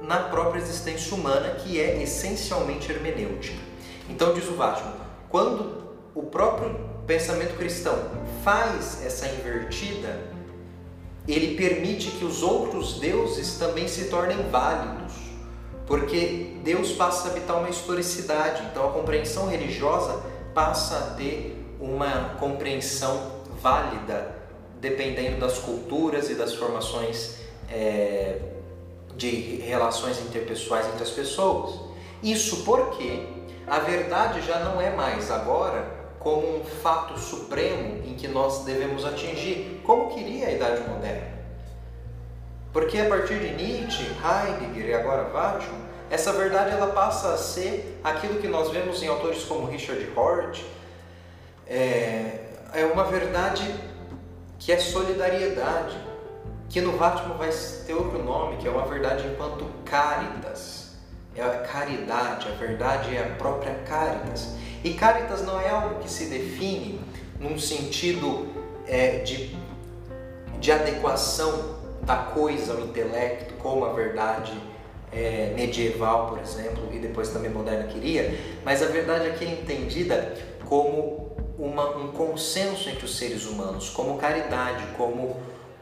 na 0.00 0.18
própria 0.25 0.60
existência 0.60 1.14
humana, 1.14 1.50
que 1.50 1.80
é 1.80 2.02
essencialmente 2.02 2.90
hermenêutica. 2.90 3.58
Então, 4.08 4.32
diz 4.32 4.49
o 4.49 4.54
Vátimo, 4.54 4.92
quando 5.28 5.80
o 6.14 6.22
próprio 6.22 6.75
pensamento 7.06 7.56
cristão 7.56 7.96
faz 8.42 9.04
essa 9.04 9.28
invertida, 9.28 10.18
ele 11.28 11.54
permite 11.54 12.10
que 12.12 12.25
os 12.25 12.42
outros 12.42 12.99
deuses 12.99 13.58
também 13.58 13.87
se 13.87 14.06
tornem 14.06 14.38
válidos 14.50 15.00
porque 15.90 16.52
Deus 16.62 16.92
passa 16.92 17.26
a 17.26 17.30
habitar 17.32 17.59
uma 17.59 17.68
historicidade, 17.68 18.62
então 18.70 18.88
a 18.88 18.92
compreensão 18.92 19.49
religiosa 19.49 20.23
passa 20.54 20.97
a 20.97 21.14
ter 21.16 21.66
uma 21.80 22.37
compreensão 22.38 23.42
válida, 23.61 24.37
dependendo 24.80 25.40
das 25.40 25.59
culturas 25.59 26.30
e 26.30 26.37
das 26.37 26.54
formações 26.54 27.38
é, 27.68 28.38
de 29.16 29.56
relações 29.66 30.20
interpessoais 30.20 30.87
entre 30.87 31.02
as 31.02 31.11
pessoas. 31.11 31.80
Isso 32.23 32.62
porque 32.64 33.26
a 33.66 33.80
verdade 33.80 34.42
já 34.42 34.61
não 34.61 34.80
é 34.80 34.90
mais 34.94 35.28
agora 35.28 35.90
como 36.20 36.61
um 36.61 36.64
fato 36.64 37.18
supremo 37.18 38.04
em 38.06 38.14
que 38.14 38.28
nós 38.28 38.64
devemos 38.64 39.04
atingir, 39.04 39.80
como 39.82 40.14
queria 40.14 40.47
a 40.47 40.52
Idade 40.52 40.88
Moderna. 40.88 41.39
Porque 42.73 42.99
a 42.99 43.09
partir 43.09 43.39
de 43.41 43.50
Nietzsche, 43.55 44.05
Heidegger 44.05 44.87
e 44.87 44.95
agora 44.95 45.25
Vátimo, 45.25 45.79
essa 46.09 46.33
verdade 46.33 46.71
ela 46.71 46.89
passa 46.89 47.35
a 47.35 47.37
ser 47.37 48.00
aquilo 48.03 48.41
que 48.41 48.49
nós 48.49 48.71
vemos 48.71 49.03
em 49.03 49.09
autores 49.09 49.45
como 49.45 49.67
Richard 49.67 50.09
Hort, 50.17 50.62
é, 51.67 52.41
é 52.73 52.85
uma 52.85 53.05
verdade 53.05 53.62
que 54.59 54.73
é 54.73 54.79
solidariedade, 54.79 55.97
que 56.69 56.81
no 56.81 56.97
Vátimo 56.97 57.35
vai 57.35 57.50
ter 57.87 57.95
outro 57.95 58.23
nome, 58.23 58.59
que 58.59 58.69
é 58.69 58.71
uma 58.71 58.87
verdade 58.87 59.27
enquanto 59.27 59.67
caritas. 59.85 60.91
É 61.35 61.43
a 61.43 61.59
caridade, 61.61 62.49
a 62.49 62.55
verdade 62.55 63.17
é 63.17 63.23
a 63.23 63.37
própria 63.37 63.75
caritas. 63.87 64.49
E 64.85 64.95
caritas 64.95 65.43
não 65.43 65.61
é 65.61 65.71
algo 65.71 66.00
que 66.00 66.11
se 66.11 66.27
define 66.27 67.00
num 67.39 67.59
sentido 67.59 68.49
é, 68.87 69.19
de, 69.19 69.57
de 70.59 70.73
adequação 70.73 71.79
da 72.02 72.16
coisa 72.16 72.75
ao 72.75 72.80
intelecto, 72.80 73.54
como 73.54 73.85
a 73.85 73.92
verdade 73.92 74.52
é, 75.12 75.52
medieval, 75.54 76.28
por 76.28 76.38
exemplo, 76.38 76.88
e 76.92 76.99
depois 76.99 77.28
também 77.28 77.50
moderna 77.50 77.85
queria, 77.85 78.38
mas 78.64 78.83
a 78.83 78.87
verdade 78.87 79.28
aqui 79.28 79.45
é 79.45 79.52
entendida 79.52 80.37
como 80.69 81.30
uma, 81.59 81.97
um 81.97 82.09
consenso 82.12 82.88
entre 82.88 83.04
os 83.04 83.16
seres 83.16 83.47
humanos, 83.47 83.90
como 83.90 84.16
caridade, 84.16 84.85
como 84.97 85.37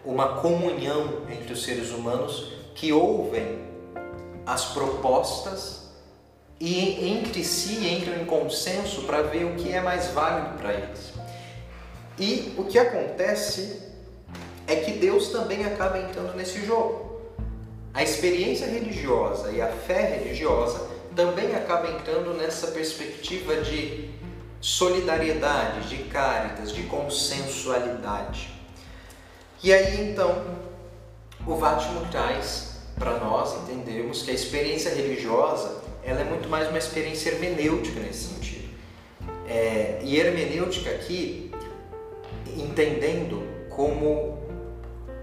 uma 0.04 0.40
comunhão 0.40 1.22
entre 1.30 1.52
os 1.52 1.62
seres 1.62 1.90
humanos 1.90 2.52
que 2.74 2.92
ouvem 2.92 3.58
as 4.46 4.72
propostas 4.72 5.88
e 6.60 7.08
entre 7.08 7.44
si 7.44 7.86
entram 7.86 8.20
em 8.20 8.24
consenso 8.24 9.02
para 9.02 9.22
ver 9.22 9.44
o 9.44 9.54
que 9.54 9.72
é 9.72 9.80
mais 9.80 10.08
válido 10.08 10.58
para 10.58 10.72
eles. 10.72 11.12
E 12.18 12.54
o 12.56 12.64
que 12.64 12.78
acontece 12.78 13.87
é 14.68 14.76
que 14.76 14.92
Deus 14.92 15.28
também 15.28 15.64
acaba 15.64 15.98
entrando 15.98 16.36
nesse 16.36 16.64
jogo. 16.64 17.22
A 17.94 18.02
experiência 18.02 18.66
religiosa 18.66 19.50
e 19.50 19.62
a 19.62 19.68
fé 19.68 20.18
religiosa 20.18 20.86
também 21.16 21.56
acaba 21.56 21.90
entrando 21.90 22.34
nessa 22.34 22.68
perspectiva 22.68 23.56
de 23.56 24.10
solidariedade, 24.60 25.88
de 25.88 26.04
caritas, 26.04 26.72
de 26.72 26.82
consensualidade. 26.82 28.50
E 29.64 29.72
aí 29.72 30.10
então 30.10 30.44
o 31.46 31.56
Vátimo 31.56 32.06
traz 32.10 32.76
para 32.96 33.18
nós 33.18 33.56
entendermos 33.62 34.22
que 34.22 34.30
a 34.30 34.34
experiência 34.34 34.94
religiosa 34.94 35.82
ela 36.04 36.20
é 36.20 36.24
muito 36.24 36.48
mais 36.48 36.68
uma 36.68 36.78
experiência 36.78 37.30
hermenêutica 37.30 38.00
nesse 38.00 38.34
sentido. 38.34 38.68
É, 39.48 40.00
e 40.02 40.18
hermenêutica 40.18 40.90
aqui, 40.90 41.50
entendendo 42.56 43.42
como 43.70 44.37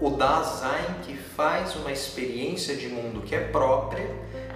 o 0.00 0.10
Dasein 0.10 1.00
que 1.04 1.16
faz 1.16 1.74
uma 1.76 1.90
experiência 1.90 2.76
de 2.76 2.88
mundo 2.88 3.22
que 3.22 3.34
é 3.34 3.40
própria, 3.40 4.08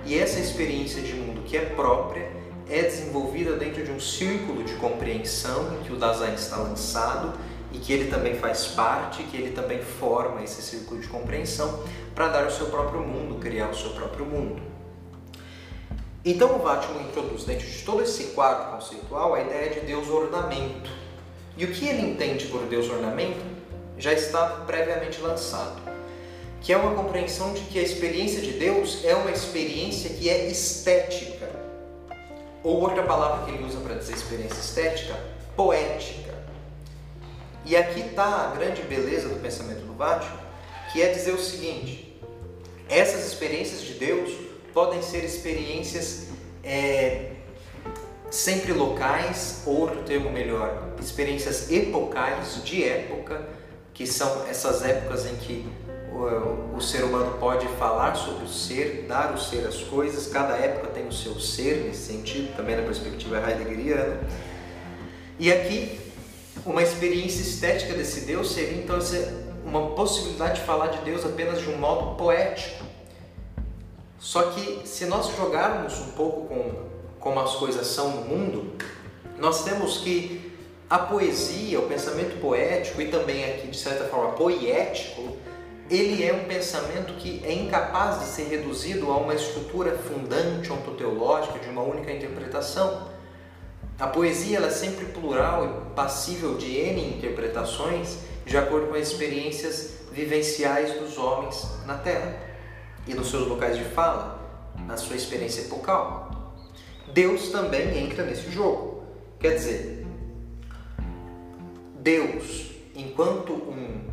e 0.04 0.18
essa 0.18 0.38
experiência 0.38 1.02
de 1.02 1.14
mundo 1.14 1.42
que 1.44 1.56
é 1.56 1.64
própria 1.64 2.30
é 2.68 2.82
desenvolvida 2.82 3.56
dentro 3.56 3.84
de 3.84 3.90
um 3.90 3.98
círculo 3.98 4.62
de 4.62 4.74
compreensão 4.74 5.74
em 5.74 5.84
que 5.84 5.92
o 5.92 5.96
Dasein 5.96 6.34
está 6.34 6.56
lançado 6.56 7.32
e 7.72 7.78
que 7.78 7.92
ele 7.92 8.10
também 8.10 8.34
faz 8.36 8.66
parte, 8.66 9.22
que 9.24 9.36
ele 9.36 9.52
também 9.52 9.80
forma 9.80 10.42
esse 10.42 10.62
círculo 10.62 11.00
de 11.00 11.08
compreensão 11.08 11.82
para 12.14 12.28
dar 12.28 12.46
o 12.46 12.50
seu 12.50 12.66
próprio 12.66 13.00
mundo, 13.00 13.40
criar 13.40 13.70
o 13.70 13.74
seu 13.74 13.90
próprio 13.90 14.26
mundo. 14.26 14.62
Então 16.24 16.56
o 16.56 16.58
Vátimo 16.58 17.00
introduz 17.00 17.44
dentro 17.44 17.66
de 17.66 17.78
todo 17.82 18.02
esse 18.02 18.24
quadro 18.34 18.72
conceitual 18.72 19.34
a 19.34 19.40
ideia 19.40 19.70
de 19.70 19.80
Deus 19.80 20.08
ornamento. 20.08 20.90
E 21.56 21.64
o 21.64 21.72
que 21.72 21.88
ele 21.88 22.02
entende 22.02 22.46
por 22.46 22.62
Deus 22.66 22.88
ornamento 22.90 23.59
já 24.00 24.12
está 24.12 24.46
previamente 24.66 25.20
lançado, 25.20 25.80
que 26.60 26.72
é 26.72 26.76
uma 26.76 26.94
compreensão 26.94 27.52
de 27.52 27.60
que 27.62 27.78
a 27.78 27.82
experiência 27.82 28.40
de 28.40 28.52
Deus 28.52 29.04
é 29.04 29.14
uma 29.14 29.30
experiência 29.30 30.10
que 30.10 30.28
é 30.28 30.46
estética. 30.46 31.48
Ou 32.62 32.80
outra 32.80 33.02
palavra 33.02 33.46
que 33.46 33.52
ele 33.52 33.64
usa 33.64 33.80
para 33.80 33.94
dizer 33.94 34.14
experiência 34.14 34.58
estética, 34.58 35.18
poética. 35.56 36.34
E 37.64 37.76
aqui 37.76 38.00
está 38.00 38.24
a 38.24 38.56
grande 38.56 38.82
beleza 38.82 39.28
do 39.28 39.36
pensamento 39.40 39.80
do 39.80 39.94
Vátimo, 39.94 40.38
que 40.92 41.02
é 41.02 41.12
dizer 41.12 41.32
o 41.32 41.38
seguinte: 41.38 42.18
essas 42.88 43.26
experiências 43.26 43.82
de 43.82 43.94
Deus 43.94 44.30
podem 44.74 45.02
ser 45.02 45.24
experiências 45.24 46.28
é, 46.62 47.32
sempre 48.30 48.72
locais, 48.72 49.62
ou 49.66 49.80
outro 49.80 50.02
termo 50.02 50.30
melhor, 50.30 50.90
experiências 51.00 51.70
epocais, 51.70 52.62
de 52.64 52.84
época, 52.84 53.59
que 54.00 54.06
são 54.06 54.46
essas 54.48 54.82
épocas 54.82 55.26
em 55.26 55.36
que 55.36 55.70
o, 56.10 56.74
o, 56.74 56.80
ser 56.80 57.04
humano 57.04 57.36
pode 57.38 57.68
falar 57.76 58.14
sobre 58.14 58.46
o 58.46 58.48
ser, 58.48 59.04
dar 59.06 59.34
o 59.34 59.38
ser 59.38 59.66
às 59.66 59.76
coisas, 59.82 60.26
cada 60.26 60.56
época 60.56 60.86
tem 60.86 61.06
o 61.06 61.12
seu 61.12 61.38
ser 61.38 61.84
nesse 61.84 62.10
sentido, 62.10 62.56
também 62.56 62.76
na 62.76 62.82
perspectiva 62.82 63.36
heideggeriana. 63.46 64.18
E 65.38 65.52
aqui, 65.52 66.00
uma 66.64 66.82
experiência 66.82 67.42
estética 67.42 67.92
desse 67.92 68.22
Deus 68.22 68.52
seria 68.52 68.78
então 68.78 68.98
uma 69.66 69.90
possibilidade 69.90 70.60
de 70.60 70.66
falar 70.66 70.86
de 70.86 71.04
Deus 71.04 71.22
apenas 71.26 71.60
de 71.60 71.68
um 71.68 71.76
modo 71.76 72.16
poético, 72.16 72.82
só 74.18 74.44
que 74.44 74.80
se 74.88 75.04
nós 75.04 75.28
jogarmos 75.36 75.98
um 75.98 76.12
pouco 76.12 76.48
com 76.48 76.72
como 77.20 77.38
as 77.38 77.54
coisas 77.56 77.86
são 77.86 78.12
no 78.12 78.22
mundo, 78.22 78.72
nós 79.36 79.62
temos 79.62 79.98
que 79.98 80.49
a 80.90 80.98
poesia, 80.98 81.78
o 81.78 81.86
pensamento 81.86 82.40
poético 82.40 83.00
e 83.00 83.06
também 83.06 83.44
aqui 83.44 83.68
de 83.68 83.78
certa 83.78 84.06
forma 84.06 84.32
poético, 84.32 85.36
ele 85.88 86.24
é 86.24 86.32
um 86.32 86.44
pensamento 86.46 87.14
que 87.14 87.40
é 87.44 87.52
incapaz 87.52 88.18
de 88.18 88.26
ser 88.26 88.48
reduzido 88.48 89.08
a 89.08 89.16
uma 89.16 89.32
estrutura 89.32 89.96
fundante 89.96 90.72
ontoteológica 90.72 91.60
de 91.60 91.68
uma 91.68 91.82
única 91.82 92.10
interpretação. 92.10 93.08
A 94.00 94.08
poesia 94.08 94.56
ela 94.56 94.66
é 94.66 94.70
sempre 94.70 95.04
plural 95.06 95.64
e 95.64 95.94
passível 95.94 96.56
de 96.56 96.76
N 96.76 97.16
interpretações 97.16 98.18
de 98.44 98.56
acordo 98.56 98.88
com 98.88 98.94
as 98.94 99.08
experiências 99.08 100.00
vivenciais 100.10 100.94
dos 100.94 101.16
homens 101.18 101.68
na 101.86 101.98
Terra 101.98 102.34
e 103.06 103.14
nos 103.14 103.30
seus 103.30 103.46
locais 103.46 103.76
de 103.76 103.84
fala, 103.84 104.72
na 104.86 104.96
sua 104.96 105.14
experiência 105.14 105.62
epocal. 105.62 106.56
Deus 107.12 107.48
também 107.50 107.96
entra 107.96 108.24
nesse 108.24 108.50
jogo. 108.50 109.04
Quer 109.38 109.54
dizer, 109.54 109.99
Deus, 112.00 112.70
enquanto 112.94 113.52
um 113.52 114.10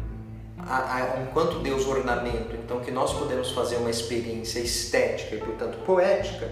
enquanto 1.22 1.60
Deus 1.60 1.86
ornamento, 1.88 2.56
então 2.56 2.82
que 2.82 2.92
nós 2.92 3.14
podemos 3.14 3.52
fazer 3.52 3.78
uma 3.78 3.90
experiência 3.90 4.60
estética 4.60 5.36
e 5.36 5.40
portanto 5.40 5.78
poética, 5.86 6.52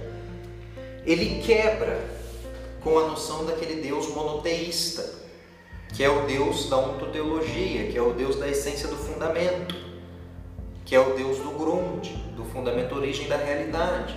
ele 1.06 1.42
quebra 1.42 2.00
com 2.82 2.98
a 2.98 3.08
noção 3.08 3.46
daquele 3.46 3.82
Deus 3.82 4.08
monoteísta, 4.10 5.14
que 5.94 6.04
é 6.04 6.10
o 6.10 6.26
Deus 6.26 6.70
da 6.70 6.78
ontoteologia, 6.78 7.92
que 7.92 7.98
é 7.98 8.02
o 8.02 8.14
Deus 8.14 8.38
da 8.38 8.48
essência 8.48 8.88
do 8.88 8.96
fundamento 8.96 9.76
que 10.86 10.96
é 10.96 11.00
o 11.00 11.16
Deus 11.16 11.40
do 11.40 11.50
Grund, 11.52 12.08
do 12.36 12.46
fundamento 12.46 12.96
origem 12.96 13.28
da 13.28 13.38
realidade, 13.38 14.16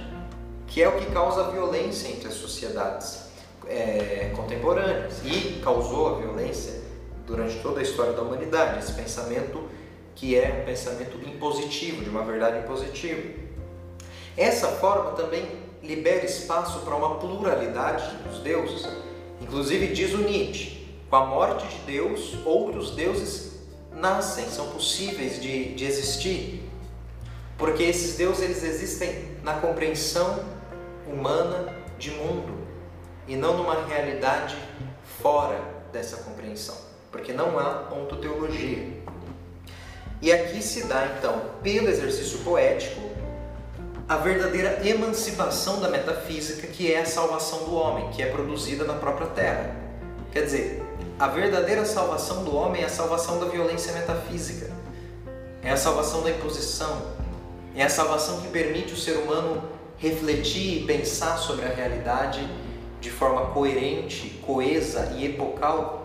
que 0.66 0.82
é 0.82 0.88
o 0.88 0.98
que 0.98 1.06
causa 1.06 1.46
a 1.46 1.50
violência 1.50 2.08
entre 2.08 2.28
as 2.28 2.34
sociedades 2.34 3.22
é, 3.66 4.30
contemporâneas 4.36 5.22
e 5.24 5.60
causou 5.64 6.14
a 6.14 6.18
violência 6.18 6.87
durante 7.28 7.60
toda 7.60 7.78
a 7.78 7.82
história 7.82 8.14
da 8.14 8.22
humanidade, 8.22 8.80
esse 8.80 8.92
pensamento 8.92 9.68
que 10.14 10.36
é 10.36 10.62
um 10.62 10.64
pensamento 10.64 11.16
impositivo, 11.28 12.02
de 12.02 12.10
uma 12.10 12.24
verdade 12.24 12.58
impositiva. 12.58 13.22
Essa 14.36 14.68
forma 14.68 15.12
também 15.12 15.46
libera 15.82 16.24
espaço 16.24 16.80
para 16.80 16.96
uma 16.96 17.16
pluralidade 17.16 18.16
dos 18.24 18.40
deuses. 18.40 18.88
Inclusive 19.40 19.88
diz 19.88 20.12
o 20.14 20.18
Nietzsche, 20.18 20.88
com 21.08 21.16
a 21.16 21.26
morte 21.26 21.66
de 21.68 21.78
Deus, 21.82 22.34
outros 22.44 22.92
deuses 22.92 23.60
nascem, 23.92 24.48
são 24.48 24.70
possíveis 24.70 25.40
de, 25.40 25.74
de 25.74 25.84
existir, 25.84 26.68
porque 27.56 27.82
esses 27.82 28.16
deuses 28.16 28.42
eles 28.42 28.64
existem 28.64 29.36
na 29.42 29.54
compreensão 29.54 30.44
humana 31.06 31.74
de 31.98 32.10
mundo 32.12 32.58
e 33.26 33.36
não 33.36 33.56
numa 33.56 33.86
realidade 33.86 34.56
fora 35.20 35.60
dessa 35.92 36.18
compreensão, 36.18 36.76
porque 37.10 37.32
não 37.32 37.58
há 37.58 37.88
ontoteologia. 37.92 38.98
E 40.20 40.32
aqui 40.32 40.60
se 40.62 40.84
dá 40.86 41.14
então, 41.16 41.40
pelo 41.62 41.88
exercício 41.88 42.40
poético, 42.40 43.00
a 44.08 44.16
verdadeira 44.16 44.80
emancipação 44.86 45.80
da 45.80 45.88
metafísica, 45.88 46.66
que 46.66 46.92
é 46.92 47.00
a 47.00 47.06
salvação 47.06 47.64
do 47.64 47.74
homem, 47.74 48.08
que 48.10 48.22
é 48.22 48.26
produzida 48.26 48.84
na 48.84 48.94
própria 48.94 49.28
Terra. 49.28 49.76
Quer 50.32 50.44
dizer, 50.44 50.82
a 51.18 51.26
verdadeira 51.26 51.84
salvação 51.84 52.42
do 52.44 52.56
homem 52.56 52.82
é 52.82 52.86
a 52.86 52.88
salvação 52.88 53.38
da 53.38 53.46
violência 53.46 53.92
metafísica, 53.92 54.70
é 55.62 55.70
a 55.70 55.76
salvação 55.76 56.22
da 56.22 56.30
imposição, 56.30 57.02
é 57.74 57.84
a 57.84 57.88
salvação 57.88 58.40
que 58.40 58.48
permite 58.48 58.92
o 58.92 58.96
ser 58.96 59.18
humano 59.18 59.62
refletir 59.98 60.82
e 60.82 60.86
pensar 60.86 61.36
sobre 61.36 61.66
a 61.66 61.68
realidade 61.68 62.48
de 63.00 63.10
forma 63.10 63.46
coerente, 63.46 64.40
coesa 64.44 65.12
e 65.16 65.26
epocal, 65.26 65.97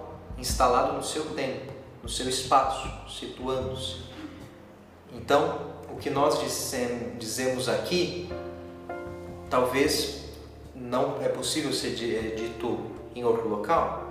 instalado 0.44 0.92
no 0.94 1.04
seu 1.04 1.24
tempo, 1.34 1.72
no 2.04 2.10
seu 2.10 2.28
espaço, 2.28 2.92
situando-se. 3.08 4.04
Então, 5.14 5.72
o 5.90 5.96
que 5.96 6.10
nós 6.10 6.38
dizemos 7.18 7.70
aqui, 7.70 8.30
talvez 9.50 10.26
não 10.76 11.22
é 11.22 11.30
possível 11.30 11.72
ser 11.72 11.96
dito 12.36 12.92
em 13.16 13.24
outro 13.24 13.48
local, 13.48 14.04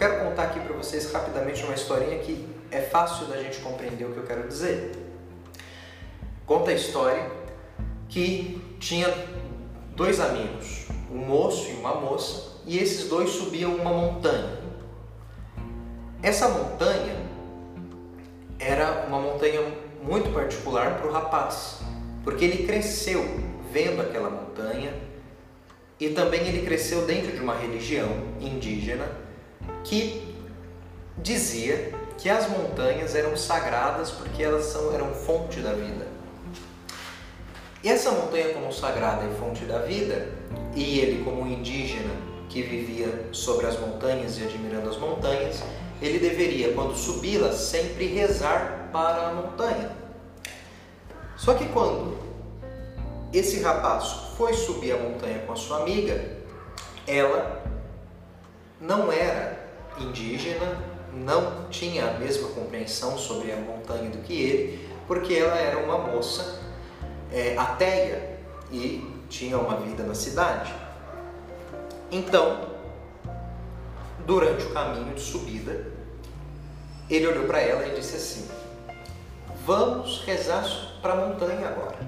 quero 0.00 0.24
contar 0.24 0.44
aqui 0.44 0.58
para 0.60 0.74
vocês 0.74 1.12
rapidamente 1.12 1.62
uma 1.62 1.74
historinha 1.74 2.18
que 2.20 2.48
é 2.70 2.80
fácil 2.80 3.26
da 3.26 3.36
gente 3.36 3.58
compreender 3.58 4.06
o 4.06 4.12
que 4.12 4.16
eu 4.16 4.26
quero 4.26 4.48
dizer. 4.48 4.92
Conta 6.46 6.70
a 6.70 6.74
história 6.74 7.30
que 8.08 8.62
tinha 8.80 9.12
dois 9.94 10.18
amigos, 10.18 10.86
um 11.12 11.18
moço 11.18 11.68
e 11.68 11.74
uma 11.74 11.96
moça, 11.96 12.60
e 12.64 12.78
esses 12.78 13.10
dois 13.10 13.28
subiam 13.28 13.74
uma 13.74 13.90
montanha. 13.90 14.58
Essa 16.22 16.48
montanha 16.48 17.16
era 18.58 19.06
uma 19.06 19.18
montanha 19.18 19.60
muito 20.02 20.30
particular 20.34 20.98
para 20.98 21.08
o 21.08 21.12
rapaz, 21.12 21.78
porque 22.22 22.44
ele 22.44 22.66
cresceu 22.66 23.24
vendo 23.72 24.02
aquela 24.02 24.28
montanha 24.28 24.92
e 25.98 26.10
também 26.10 26.46
ele 26.46 26.66
cresceu 26.66 27.06
dentro 27.06 27.32
de 27.32 27.40
uma 27.40 27.56
religião 27.56 28.08
indígena 28.38 29.06
que 29.82 30.34
dizia 31.16 31.94
que 32.18 32.28
as 32.28 32.48
montanhas 32.48 33.14
eram 33.14 33.34
sagradas 33.34 34.10
porque 34.10 34.42
elas 34.42 34.66
são, 34.66 34.92
eram 34.92 35.14
fonte 35.14 35.60
da 35.60 35.72
vida. 35.72 36.06
E 37.82 37.88
essa 37.88 38.10
montanha 38.10 38.52
como 38.52 38.70
sagrada 38.70 39.24
e 39.24 39.34
fonte 39.38 39.64
da 39.64 39.78
vida, 39.78 40.28
e 40.74 40.98
ele 40.98 41.24
como 41.24 41.46
indígena 41.46 42.12
que 42.50 42.60
vivia 42.60 43.28
sobre 43.32 43.66
as 43.66 43.78
montanhas 43.78 44.36
e 44.38 44.42
admirando 44.42 44.90
as 44.90 44.98
montanhas, 44.98 45.62
ele 46.00 46.18
deveria, 46.18 46.72
quando 46.72 46.96
subi-las, 46.96 47.56
sempre 47.56 48.06
rezar 48.06 48.88
para 48.92 49.28
a 49.28 49.34
montanha. 49.34 49.96
Só 51.36 51.54
que 51.54 51.66
quando 51.66 52.18
esse 53.32 53.60
rapaz 53.60 54.08
foi 54.36 54.52
subir 54.54 54.92
a 54.92 54.96
montanha 54.96 55.40
com 55.46 55.52
a 55.52 55.56
sua 55.56 55.82
amiga, 55.82 56.38
ela 57.06 57.62
não 58.80 59.12
era 59.12 59.68
indígena, 59.98 60.78
não 61.12 61.68
tinha 61.70 62.08
a 62.08 62.18
mesma 62.18 62.48
compreensão 62.48 63.18
sobre 63.18 63.52
a 63.52 63.56
montanha 63.56 64.10
do 64.10 64.18
que 64.18 64.32
ele, 64.32 64.88
porque 65.06 65.34
ela 65.34 65.56
era 65.56 65.78
uma 65.78 65.98
moça 65.98 66.60
é, 67.32 67.56
ateia 67.56 68.38
e 68.70 69.04
tinha 69.28 69.58
uma 69.58 69.76
vida 69.76 70.02
na 70.02 70.14
cidade. 70.14 70.72
Então, 72.10 72.69
durante 74.26 74.64
o 74.66 74.70
caminho 74.70 75.14
de 75.14 75.20
subida, 75.20 75.86
ele 77.08 77.26
olhou 77.26 77.44
para 77.44 77.60
ela 77.60 77.86
e 77.86 77.94
disse 77.94 78.16
assim: 78.16 78.48
Vamos 79.66 80.22
rezar 80.24 80.64
para 81.02 81.12
a 81.12 81.16
montanha 81.16 81.68
agora. 81.68 81.98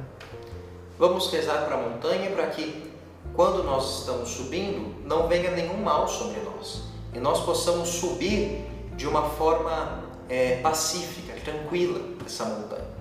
Vamos 0.98 1.30
rezar 1.32 1.64
para 1.64 1.74
a 1.74 1.78
montanha 1.78 2.30
para 2.30 2.46
que, 2.46 2.92
quando 3.34 3.64
nós 3.64 4.00
estamos 4.00 4.28
subindo, 4.28 4.94
não 5.04 5.26
venha 5.26 5.50
nenhum 5.50 5.82
mal 5.82 6.06
sobre 6.06 6.40
nós 6.40 6.82
e 7.14 7.18
nós 7.18 7.44
possamos 7.44 7.88
subir 7.88 8.64
de 8.96 9.06
uma 9.06 9.22
forma 9.30 10.04
é, 10.28 10.60
pacífica, 10.60 11.34
tranquila 11.40 12.00
essa 12.24 12.44
montanha. 12.44 12.92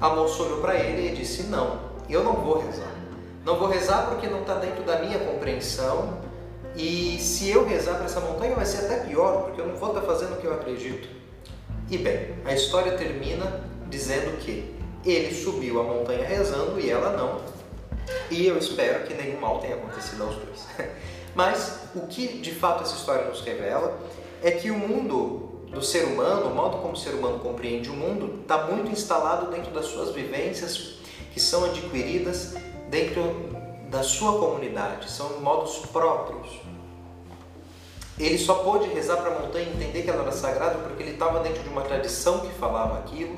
A 0.00 0.10
moça 0.10 0.42
olhou 0.42 0.60
para 0.60 0.76
ele 0.76 1.12
e 1.12 1.16
disse: 1.16 1.44
Não, 1.44 1.80
eu 2.08 2.22
não 2.22 2.34
vou 2.34 2.58
rezar. 2.58 2.94
Não 3.44 3.56
vou 3.56 3.68
rezar 3.68 4.08
porque 4.08 4.26
não 4.26 4.40
está 4.40 4.54
dentro 4.54 4.82
da 4.84 4.98
minha 4.98 5.18
compreensão. 5.18 6.25
E 6.76 7.18
se 7.18 7.48
eu 7.50 7.66
rezar 7.66 7.94
para 7.94 8.04
essa 8.04 8.20
montanha 8.20 8.54
vai 8.54 8.66
ser 8.66 8.84
até 8.84 8.98
pior, 9.00 9.44
porque 9.44 9.60
eu 9.60 9.66
não 9.66 9.76
vou 9.76 9.88
estar 9.88 10.02
tá 10.02 10.06
fazendo 10.06 10.34
o 10.34 10.36
que 10.36 10.46
eu 10.46 10.52
acredito. 10.52 11.08
E 11.90 11.96
bem, 11.96 12.34
a 12.44 12.52
história 12.52 12.96
termina 12.98 13.64
dizendo 13.88 14.36
que 14.38 14.74
ele 15.04 15.34
subiu 15.34 15.80
a 15.80 15.84
montanha 15.84 16.26
rezando 16.26 16.78
e 16.78 16.90
ela 16.90 17.16
não. 17.16 17.40
E 18.30 18.46
eu 18.46 18.58
espero 18.58 19.04
que 19.04 19.14
nenhum 19.14 19.40
mal 19.40 19.58
tenha 19.60 19.76
acontecido 19.76 20.22
aos 20.24 20.34
dois. 20.36 20.66
Mas 21.34 21.80
o 21.94 22.06
que 22.06 22.38
de 22.38 22.52
fato 22.52 22.82
essa 22.82 22.94
história 22.94 23.24
nos 23.26 23.40
revela 23.40 23.98
é 24.42 24.50
que 24.50 24.70
o 24.70 24.74
mundo 24.78 25.62
do 25.70 25.82
ser 25.82 26.04
humano, 26.04 26.50
o 26.50 26.54
modo 26.54 26.78
como 26.78 26.94
o 26.94 26.96
ser 26.96 27.10
humano 27.10 27.38
compreende 27.38 27.88
o 27.88 27.92
mundo, 27.92 28.40
está 28.42 28.66
muito 28.66 28.90
instalado 28.90 29.50
dentro 29.50 29.70
das 29.70 29.86
suas 29.86 30.14
vivências 30.14 30.96
que 31.32 31.40
são 31.40 31.64
adquiridas 31.64 32.54
dentro 32.88 33.56
da 33.90 34.02
sua 34.02 34.38
comunidade, 34.38 35.10
são 35.10 35.40
modos 35.40 35.78
próprios. 35.86 36.65
Ele 38.18 38.38
só 38.38 38.54
pôde 38.54 38.88
rezar 38.88 39.16
para 39.16 39.34
a 39.34 39.40
montanha 39.40 39.66
e 39.66 39.76
entender 39.76 40.02
que 40.02 40.10
ela 40.10 40.22
era 40.22 40.32
sagrada 40.32 40.78
porque 40.78 41.02
ele 41.02 41.12
estava 41.12 41.40
dentro 41.40 41.62
de 41.62 41.68
uma 41.68 41.82
tradição 41.82 42.40
que 42.40 42.52
falava 42.54 42.98
aquilo, 42.98 43.36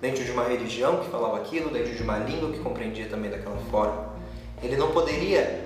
dentro 0.00 0.24
de 0.24 0.30
uma 0.30 0.44
religião 0.44 0.98
que 0.98 1.10
falava 1.10 1.36
aquilo, 1.36 1.70
dentro 1.70 1.94
de 1.94 2.02
uma 2.02 2.18
língua 2.18 2.50
que 2.50 2.58
compreendia 2.58 3.06
também 3.08 3.30
daquela 3.30 3.58
forma. 3.70 4.12
Ele 4.62 4.76
não 4.76 4.90
poderia 4.90 5.64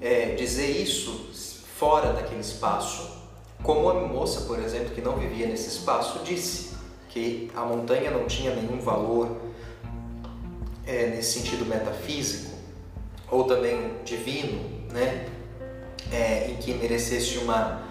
é, 0.00 0.34
dizer 0.34 0.70
isso 0.70 1.30
fora 1.76 2.12
daquele 2.12 2.40
espaço, 2.40 3.20
como 3.62 3.90
a 3.90 3.94
moça, 3.94 4.42
por 4.42 4.58
exemplo, 4.58 4.94
que 4.94 5.00
não 5.00 5.16
vivia 5.16 5.46
nesse 5.46 5.68
espaço, 5.68 6.20
disse 6.24 6.74
que 7.10 7.50
a 7.54 7.62
montanha 7.62 8.10
não 8.10 8.26
tinha 8.26 8.54
nenhum 8.54 8.80
valor 8.80 9.36
é, 10.86 11.08
nesse 11.08 11.38
sentido 11.38 11.66
metafísico 11.66 12.50
ou 13.30 13.44
também 13.44 13.92
divino, 14.04 14.62
né? 14.90 15.26
É, 16.12 16.50
em 16.50 16.56
que 16.56 16.72
merecesse 16.74 17.38
uma, 17.38 17.82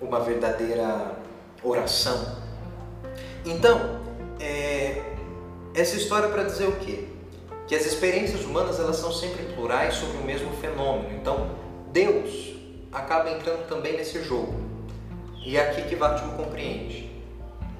uma 0.00 0.20
verdadeira 0.20 1.16
oração. 1.62 2.36
Então, 3.44 4.00
é, 4.40 5.02
essa 5.74 5.96
história 5.96 6.28
para 6.28 6.44
dizer 6.44 6.68
o 6.68 6.76
quê? 6.76 7.04
Que 7.66 7.74
as 7.74 7.84
experiências 7.84 8.44
humanas 8.44 8.78
elas 8.78 8.96
são 8.96 9.12
sempre 9.12 9.44
plurais 9.54 9.94
sobre 9.94 10.18
o 10.18 10.22
mesmo 10.22 10.50
fenômeno. 10.54 11.14
Então, 11.14 11.50
Deus 11.92 12.54
acaba 12.92 13.30
entrando 13.30 13.66
também 13.68 13.96
nesse 13.96 14.22
jogo. 14.22 14.54
E 15.44 15.56
é 15.56 15.70
aqui 15.70 15.82
que 15.82 15.96
Vátimo 15.96 16.32
compreende. 16.36 17.10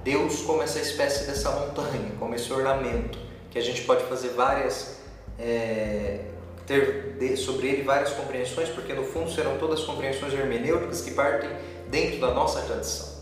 Deus 0.03 0.43
como 0.43 0.63
essa 0.63 0.79
espécie 0.79 1.27
dessa 1.27 1.51
montanha, 1.51 2.13
como 2.19 2.35
esse 2.35 2.53
ornamento, 2.53 3.19
que 3.51 3.59
a 3.59 3.63
gente 3.63 3.83
pode 3.83 4.05
fazer 4.05 4.31
várias, 4.31 5.01
é, 5.39 6.21
ter 6.67 7.37
sobre 7.37 7.69
ele 7.69 7.83
várias 7.83 8.11
compreensões, 8.11 8.69
porque 8.69 8.93
no 8.93 9.05
fundo 9.05 9.31
serão 9.31 9.59
todas 9.59 9.81
compreensões 9.85 10.33
hermenêuticas 10.33 11.01
que 11.01 11.11
partem 11.11 11.51
dentro 11.91 12.21
da 12.21 12.33
nossa 12.33 12.61
tradição. 12.63 13.19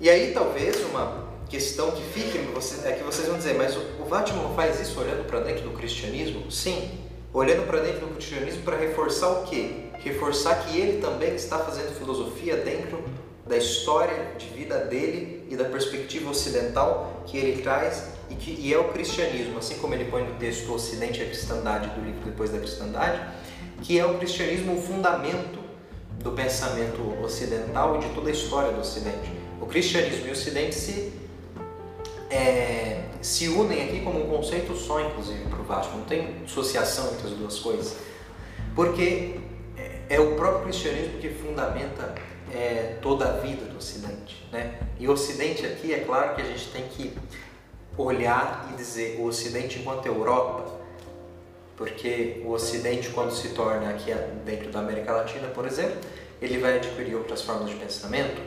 E 0.00 0.10
aí 0.10 0.32
talvez 0.32 0.76
uma 0.84 1.26
questão 1.48 1.90
que 1.92 2.02
fique 2.02 2.38
é 2.84 2.92
que 2.92 3.04
vocês 3.04 3.28
vão 3.28 3.38
dizer, 3.38 3.54
mas 3.54 3.76
o, 3.76 3.80
o 3.80 4.54
faz 4.54 4.80
isso 4.80 5.00
olhando 5.00 5.26
para 5.26 5.40
dentro 5.40 5.62
do 5.62 5.70
cristianismo? 5.70 6.50
Sim, 6.50 6.98
olhando 7.32 7.66
para 7.66 7.80
dentro 7.80 8.06
do 8.06 8.14
cristianismo 8.14 8.62
para 8.62 8.76
reforçar 8.76 9.30
o 9.30 9.44
quê? 9.44 9.90
Reforçar 9.98 10.66
que 10.66 10.78
ele 10.78 11.00
também 11.00 11.34
está 11.34 11.58
fazendo 11.58 11.96
filosofia 11.96 12.56
dentro 12.56 13.02
da 13.46 13.56
história 13.56 14.32
de 14.36 14.46
vida 14.46 14.78
dele 14.78 15.46
e 15.48 15.56
da 15.56 15.64
perspectiva 15.64 16.30
ocidental 16.30 17.22
que 17.26 17.38
ele 17.38 17.62
traz 17.62 18.08
e 18.28 18.34
que 18.34 18.50
e 18.50 18.74
é 18.74 18.78
o 18.78 18.88
cristianismo, 18.88 19.58
assim 19.58 19.76
como 19.76 19.94
ele 19.94 20.06
põe 20.06 20.24
no 20.24 20.34
texto 20.34 20.68
o 20.68 20.74
Ocidente 20.74 21.20
e 21.20 21.22
a 21.22 21.26
Cristandade 21.26 21.90
do 21.90 22.04
livro 22.04 22.22
Depois 22.24 22.50
da 22.50 22.58
Cristandade, 22.58 23.20
que 23.82 23.98
é 23.98 24.04
o 24.04 24.18
cristianismo 24.18 24.76
o 24.76 24.82
fundamento 24.82 25.65
do 26.26 26.32
pensamento 26.32 27.00
ocidental 27.22 27.96
e 27.96 27.98
de 28.00 28.08
toda 28.12 28.28
a 28.28 28.32
história 28.32 28.72
do 28.72 28.80
Ocidente. 28.80 29.30
O 29.60 29.66
cristianismo 29.66 30.26
e 30.26 30.30
o 30.30 30.32
Ocidente 30.32 30.74
se 30.74 31.12
é, 32.28 33.04
se 33.22 33.48
unem 33.48 33.84
aqui 33.84 34.00
como 34.00 34.24
um 34.24 34.28
conceito 34.28 34.74
só, 34.74 35.00
inclusive, 35.00 35.44
para 35.44 35.60
o 35.60 35.64
Vasco. 35.64 35.96
Não 35.96 36.04
tem 36.04 36.42
associação 36.44 37.12
entre 37.12 37.28
as 37.28 37.34
duas 37.34 37.58
coisas, 37.60 37.96
porque 38.74 39.38
é, 39.76 40.16
é 40.16 40.20
o 40.20 40.34
próprio 40.34 40.64
cristianismo 40.64 41.18
que 41.20 41.28
fundamenta 41.28 42.16
é, 42.52 42.98
toda 43.00 43.28
a 43.28 43.32
vida 43.38 43.64
do 43.66 43.78
Ocidente. 43.78 44.44
Né? 44.50 44.80
E 44.98 45.06
o 45.06 45.12
Ocidente 45.12 45.64
aqui, 45.64 45.94
é 45.94 46.00
claro 46.00 46.34
que 46.34 46.42
a 46.42 46.44
gente 46.44 46.68
tem 46.70 46.88
que 46.88 47.16
olhar 47.96 48.68
e 48.72 48.76
dizer 48.76 49.20
o 49.20 49.26
Ocidente 49.26 49.78
enquanto 49.78 50.06
Europa, 50.06 50.75
porque 51.76 52.42
o 52.44 52.52
Ocidente, 52.52 53.10
quando 53.10 53.30
se 53.32 53.50
torna 53.50 53.90
aqui 53.90 54.12
dentro 54.44 54.70
da 54.70 54.80
América 54.80 55.12
Latina, 55.12 55.48
por 55.48 55.66
exemplo, 55.66 55.98
ele 56.40 56.58
vai 56.58 56.76
adquirir 56.76 57.14
outras 57.14 57.42
formas 57.42 57.70
de 57.70 57.76
pensamento. 57.76 58.40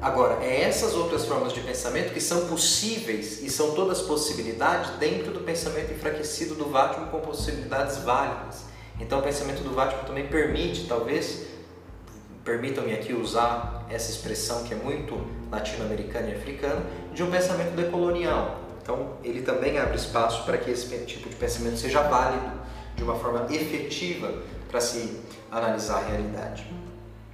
Agora, 0.00 0.44
é 0.44 0.62
essas 0.62 0.94
outras 0.94 1.24
formas 1.24 1.52
de 1.52 1.60
pensamento 1.60 2.12
que 2.12 2.20
são 2.20 2.48
possíveis 2.48 3.40
e 3.40 3.48
são 3.48 3.72
todas 3.72 4.02
possibilidades 4.02 4.90
dentro 4.98 5.32
do 5.32 5.40
pensamento 5.40 5.92
enfraquecido 5.92 6.54
do 6.54 6.66
Vátimo 6.66 7.06
com 7.06 7.20
possibilidades 7.20 7.98
válidas. 7.98 8.64
Então, 9.00 9.20
o 9.20 9.22
pensamento 9.22 9.62
do 9.62 9.70
Vátimo 9.74 10.02
também 10.04 10.26
permite, 10.26 10.86
talvez, 10.86 11.46
permitam-me 12.44 12.92
aqui 12.92 13.12
usar 13.12 13.86
essa 13.88 14.10
expressão 14.10 14.64
que 14.64 14.74
é 14.74 14.76
muito 14.76 15.24
latino-americana 15.50 16.30
e 16.30 16.34
africana, 16.34 16.82
de 17.14 17.22
um 17.22 17.30
pensamento 17.30 17.76
decolonial. 17.76 18.61
Então, 18.82 19.14
ele 19.22 19.42
também 19.42 19.78
abre 19.78 19.96
espaço 19.96 20.44
para 20.44 20.58
que 20.58 20.70
esse 20.70 20.86
tipo 21.06 21.28
de 21.28 21.36
pensamento 21.36 21.76
seja 21.76 22.02
válido 22.02 22.60
de 22.96 23.02
uma 23.02 23.14
forma 23.14 23.46
efetiva 23.50 24.32
para 24.68 24.80
se 24.80 25.20
analisar 25.50 25.98
a 25.98 26.08
realidade. 26.08 26.66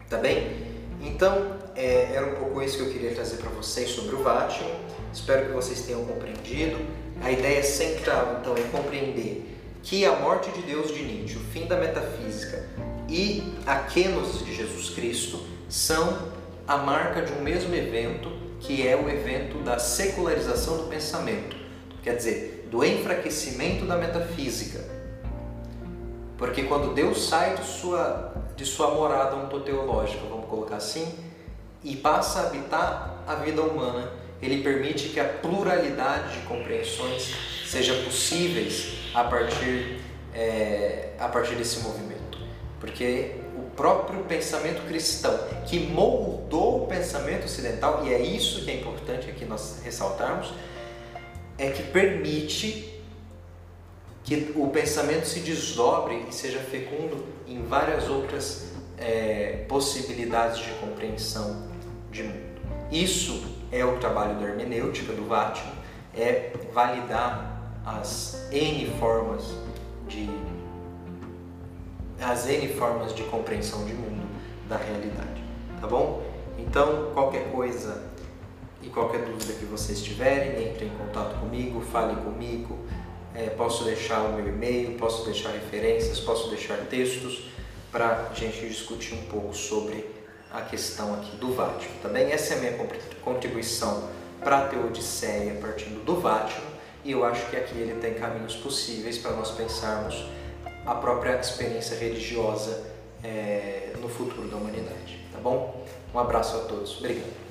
Tá 0.08 0.18
bem? 0.18 0.68
Então, 1.00 1.58
é, 1.74 2.12
era 2.14 2.26
um 2.26 2.34
pouco 2.34 2.62
isso 2.62 2.76
que 2.76 2.82
eu 2.84 2.92
queria 2.92 3.14
trazer 3.14 3.36
para 3.36 3.50
vocês 3.50 3.90
sobre 3.90 4.14
o 4.16 4.22
Vatican. 4.22 4.66
Espero 5.12 5.46
que 5.46 5.52
vocês 5.52 5.82
tenham 5.82 6.04
compreendido. 6.04 6.78
A 7.22 7.30
ideia 7.30 7.62
central, 7.62 8.38
então, 8.40 8.54
é 8.56 8.62
compreender 8.70 9.56
que 9.82 10.04
a 10.04 10.16
morte 10.16 10.50
de 10.50 10.62
Deus 10.62 10.92
de 10.92 11.02
Nietzsche, 11.02 11.36
o 11.36 11.40
fim 11.52 11.66
da 11.66 11.76
metafísica 11.76 12.68
e 13.08 13.54
a 13.66 13.76
kenosis 13.76 14.44
de 14.44 14.54
Jesus 14.54 14.90
Cristo 14.90 15.40
são 15.68 16.18
a 16.66 16.76
marca 16.76 17.22
de 17.22 17.32
um 17.32 17.42
mesmo 17.42 17.74
evento, 17.74 18.30
que 18.60 18.86
é 18.86 18.96
o 18.96 19.08
evento 19.08 19.58
da 19.58 19.78
secularização 19.78 20.78
do 20.78 20.84
pensamento, 20.84 21.56
quer 22.02 22.16
dizer, 22.16 22.68
do 22.70 22.84
enfraquecimento 22.84 23.84
da 23.84 23.96
metafísica. 23.96 24.84
Porque 26.36 26.64
quando 26.64 26.94
Deus 26.94 27.28
sai 27.28 27.56
de 27.56 27.64
sua, 27.64 28.34
de 28.56 28.64
sua 28.64 28.94
morada 28.94 29.36
ontoteológica, 29.36 30.24
vamos 30.28 30.48
colocar 30.48 30.76
assim, 30.76 31.12
e 31.82 31.96
passa 31.96 32.40
a 32.40 32.46
habitar 32.46 33.24
a 33.26 33.34
vida 33.36 33.62
humana, 33.62 34.12
ele 34.40 34.62
permite 34.62 35.08
que 35.08 35.18
a 35.18 35.24
pluralidade 35.24 36.38
de 36.38 36.46
compreensões 36.46 37.34
seja 37.66 37.94
possíveis 38.04 38.92
a 39.14 39.24
partir, 39.24 40.00
é, 40.32 41.10
a 41.18 41.28
partir 41.28 41.56
desse 41.56 41.80
movimento. 41.80 42.38
Porque 42.78 43.34
próprio 43.78 44.24
pensamento 44.24 44.84
cristão, 44.88 45.38
que 45.64 45.78
moldou 45.78 46.82
o 46.82 46.86
pensamento 46.88 47.44
ocidental, 47.44 48.04
e 48.04 48.12
é 48.12 48.20
isso 48.20 48.64
que 48.64 48.72
é 48.72 48.74
importante 48.74 49.30
aqui 49.30 49.44
nós 49.44 49.80
ressaltarmos, 49.84 50.52
é 51.56 51.70
que 51.70 51.84
permite 51.84 53.00
que 54.24 54.52
o 54.56 54.66
pensamento 54.68 55.26
se 55.26 55.40
desdobre 55.40 56.26
e 56.28 56.34
seja 56.34 56.58
fecundo 56.58 57.24
em 57.46 57.62
várias 57.62 58.08
outras 58.08 58.72
é, 58.98 59.64
possibilidades 59.68 60.58
de 60.58 60.70
compreensão 60.72 61.68
de 62.10 62.24
mundo. 62.24 62.60
Isso 62.90 63.44
é 63.70 63.84
o 63.84 63.96
trabalho 63.98 64.40
da 64.40 64.48
hermenêutica 64.48 65.12
do 65.12 65.24
Vátimo, 65.26 65.72
é 66.16 66.52
validar 66.72 67.72
as 67.86 68.48
N 68.50 68.90
formas 68.98 69.44
de 70.08 70.28
as 72.20 72.48
N 72.48 72.68
formas 72.74 73.14
de 73.14 73.22
compreensão 73.24 73.84
de 73.84 73.92
mundo 73.92 74.26
da 74.68 74.76
realidade, 74.76 75.42
tá 75.80 75.86
bom? 75.86 76.22
Então, 76.58 77.10
qualquer 77.14 77.50
coisa 77.50 78.02
e 78.82 78.88
qualquer 78.88 79.22
dúvida 79.24 79.52
que 79.54 79.64
vocês 79.64 80.02
tiverem, 80.02 80.68
entre 80.68 80.86
em 80.86 80.90
contato 80.90 81.38
comigo, 81.40 81.80
fale 81.80 82.16
comigo, 82.22 82.78
é, 83.34 83.50
posso 83.50 83.84
deixar 83.84 84.22
o 84.22 84.34
meu 84.34 84.48
e-mail, 84.48 84.98
posso 84.98 85.24
deixar 85.24 85.50
referências, 85.50 86.18
posso 86.20 86.48
deixar 86.50 86.76
textos 86.86 87.48
para 87.90 88.28
a 88.30 88.34
gente 88.34 88.66
discutir 88.68 89.14
um 89.14 89.22
pouco 89.24 89.54
sobre 89.54 90.04
a 90.52 90.62
questão 90.62 91.14
aqui 91.14 91.36
do 91.36 91.52
Vátimo, 91.52 91.92
tá 92.02 92.08
bem? 92.08 92.32
Essa 92.32 92.54
é 92.54 92.56
a 92.56 92.60
minha 92.60 92.88
contribuição 93.22 94.08
para 94.40 94.64
a 94.64 94.68
Teodiceia 94.68 95.54
partindo 95.60 96.04
do 96.04 96.20
Vátimo 96.20 96.66
e 97.04 97.12
eu 97.12 97.24
acho 97.24 97.46
que 97.46 97.56
aqui 97.56 97.78
ele 97.78 98.00
tem 98.00 98.14
caminhos 98.14 98.54
possíveis 98.56 99.18
para 99.18 99.32
nós 99.32 99.50
pensarmos 99.52 100.26
a 100.88 100.94
própria 100.94 101.38
experiência 101.38 101.98
religiosa 101.98 102.82
é, 103.22 103.92
no 104.00 104.08
futuro 104.08 104.48
da 104.48 104.56
humanidade, 104.56 105.20
tá 105.30 105.38
bom? 105.38 105.84
Um 106.14 106.18
abraço 106.18 106.56
a 106.56 106.60
todos, 106.60 106.96
obrigado. 106.98 107.47